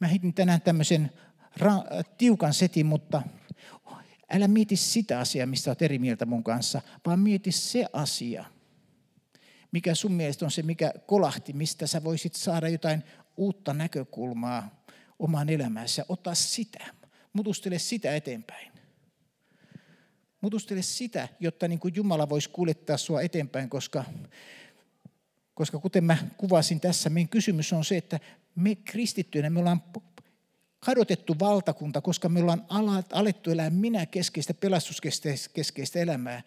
Mä 0.00 0.06
heitin 0.06 0.34
tänään 0.34 0.60
tämmöisen 0.60 1.10
ra- 1.58 2.04
tiukan 2.18 2.54
setin, 2.54 2.86
mutta 2.86 3.22
älä 4.30 4.48
mieti 4.48 4.76
sitä 4.76 5.20
asiaa, 5.20 5.46
mistä 5.46 5.70
olet 5.70 5.82
eri 5.82 5.98
mieltä 5.98 6.26
mun 6.26 6.44
kanssa, 6.44 6.82
vaan 7.06 7.18
mieti 7.18 7.52
se 7.52 7.86
asia, 7.92 8.44
mikä 9.72 9.94
sun 9.94 10.12
mielestä 10.12 10.44
on 10.44 10.50
se, 10.50 10.62
mikä 10.62 10.92
kolahti, 11.06 11.52
mistä 11.52 11.86
sä 11.86 12.04
voisit 12.04 12.34
saada 12.34 12.68
jotain 12.68 13.02
uutta 13.36 13.74
näkökulmaa 13.74 14.83
omaan 15.18 15.48
elämäänsä. 15.48 16.04
Ota 16.08 16.34
sitä, 16.34 16.86
mutustele 17.32 17.78
sitä 17.78 18.16
eteenpäin. 18.16 18.72
Mutustele 20.40 20.82
sitä, 20.82 21.28
jotta 21.40 21.68
niin 21.68 21.78
kuin 21.78 21.94
Jumala 21.94 22.28
voisi 22.28 22.50
kuljettaa 22.50 22.96
sua 22.96 23.22
eteenpäin, 23.22 23.70
koska, 23.70 24.04
koska 25.54 25.78
kuten 25.78 26.04
mä 26.04 26.16
kuvasin 26.36 26.80
tässä, 26.80 27.10
meidän 27.10 27.28
kysymys 27.28 27.72
on 27.72 27.84
se, 27.84 27.96
että 27.96 28.20
me 28.54 28.74
kristittyinä 28.74 29.50
me 29.50 29.58
ollaan 29.58 29.82
kadotettu 30.80 31.36
valtakunta, 31.38 32.00
koska 32.00 32.28
me 32.28 32.40
ollaan 32.40 32.66
alettu 33.12 33.50
elää 33.50 33.70
minä 33.70 34.06
keskeistä, 34.06 34.54
pelastuskeskeistä 34.54 35.98
elämää, 35.98 36.42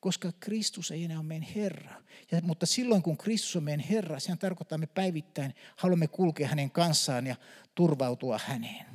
koska 0.00 0.32
Kristus 0.40 0.90
ei 0.90 1.04
enää 1.04 1.18
ole 1.18 1.26
meidän 1.26 1.48
Herra. 1.56 2.02
Ja, 2.30 2.40
mutta 2.42 2.66
silloin 2.66 3.02
kun 3.02 3.16
Kristus 3.16 3.56
on 3.56 3.64
meidän 3.64 3.86
Herra, 3.90 4.20
sehän 4.20 4.38
tarkoittaa, 4.38 4.76
että 4.76 4.86
me 4.86 4.92
päivittäin 4.94 5.54
haluamme 5.76 6.08
kulkea 6.08 6.48
hänen 6.48 6.70
kanssaan 6.70 7.26
ja 7.26 7.36
turvautua 7.74 8.40
häneen. 8.46 8.86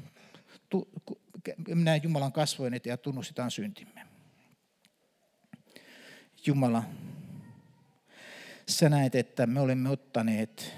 Tu, 0.70 0.88
minä 1.68 1.96
Jumalan 1.96 2.32
kasvoin 2.32 2.74
eteen 2.74 2.92
ja 2.92 2.98
tunnustetaan 2.98 3.52
syntimme. 3.52 4.08
Jumala, 6.46 6.84
sä 8.68 8.90
näet, 8.90 9.16
että 9.16 9.48
me 9.48 9.60
olemme 9.60 9.90
ottaneet 9.90 10.74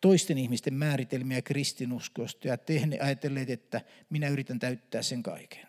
toisten 0.00 0.38
ihmisten 0.38 0.74
määritelmiä 0.74 1.42
kristinuskosta 1.42 2.48
ja 2.48 2.56
tehneet, 2.56 3.02
ajatelleet, 3.02 3.50
että 3.50 3.80
minä 4.10 4.28
yritän 4.28 4.58
täyttää 4.58 5.02
sen 5.02 5.22
kaiken. 5.22 5.66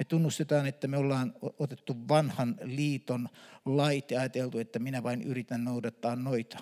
Me 0.00 0.04
tunnustetaan, 0.04 0.66
että 0.66 0.88
me 0.88 0.96
ollaan 0.96 1.34
otettu 1.58 1.96
vanhan 2.08 2.56
liiton 2.62 3.28
lait 3.64 4.10
ja 4.10 4.20
ajateltu, 4.20 4.58
että 4.58 4.78
minä 4.78 5.02
vain 5.02 5.22
yritän 5.22 5.64
noudattaa 5.64 6.16
noita. 6.16 6.58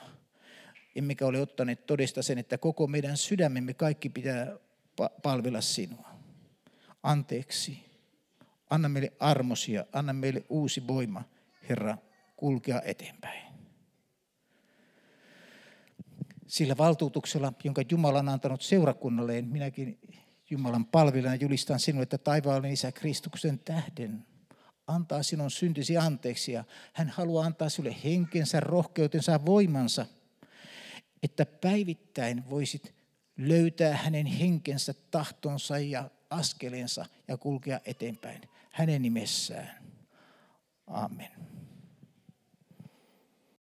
Emmekä 0.96 1.26
ole 1.26 1.40
ottaneet 1.40 1.86
todesta 1.86 2.22
sen, 2.22 2.38
että 2.38 2.58
koko 2.58 2.86
meidän 2.86 3.16
sydämemme 3.16 3.74
kaikki 3.74 4.08
pitää 4.08 4.56
palvella 5.22 5.60
sinua. 5.60 6.10
Anteeksi. 7.02 7.84
Anna 8.70 8.88
meille 8.88 9.12
armosia, 9.20 9.84
anna 9.92 10.12
meille 10.12 10.44
uusi 10.48 10.86
voima, 10.86 11.24
Herra, 11.68 11.98
kulkea 12.36 12.82
eteenpäin 12.84 13.48
sillä 16.46 16.76
valtuutuksella, 16.78 17.52
jonka 17.64 17.82
Jumala 17.90 18.18
on 18.18 18.28
antanut 18.28 18.62
seurakunnalleen, 18.62 19.48
minäkin 19.48 19.98
Jumalan 20.50 20.86
palvelijana 20.86 21.34
julistan 21.34 21.80
sinulle, 21.80 22.02
että 22.02 22.18
taivaallinen 22.18 22.72
Isä 22.72 22.92
Kristuksen 22.92 23.58
tähden 23.58 24.26
antaa 24.86 25.22
sinun 25.22 25.50
syntisi 25.50 25.96
anteeksi 25.96 26.52
ja 26.52 26.64
hän 26.92 27.08
haluaa 27.08 27.46
antaa 27.46 27.68
sinulle 27.68 27.96
henkensä, 28.04 28.60
rohkeutensa 28.60 29.32
ja 29.32 29.46
voimansa, 29.46 30.06
että 31.22 31.46
päivittäin 31.46 32.50
voisit 32.50 32.94
löytää 33.36 33.96
hänen 33.96 34.26
henkensä, 34.26 34.94
tahtonsa 35.10 35.78
ja 35.78 36.10
askelensa 36.30 37.06
ja 37.28 37.36
kulkea 37.36 37.80
eteenpäin 37.84 38.42
hänen 38.70 39.02
nimessään. 39.02 39.70
Amen. 40.86 41.57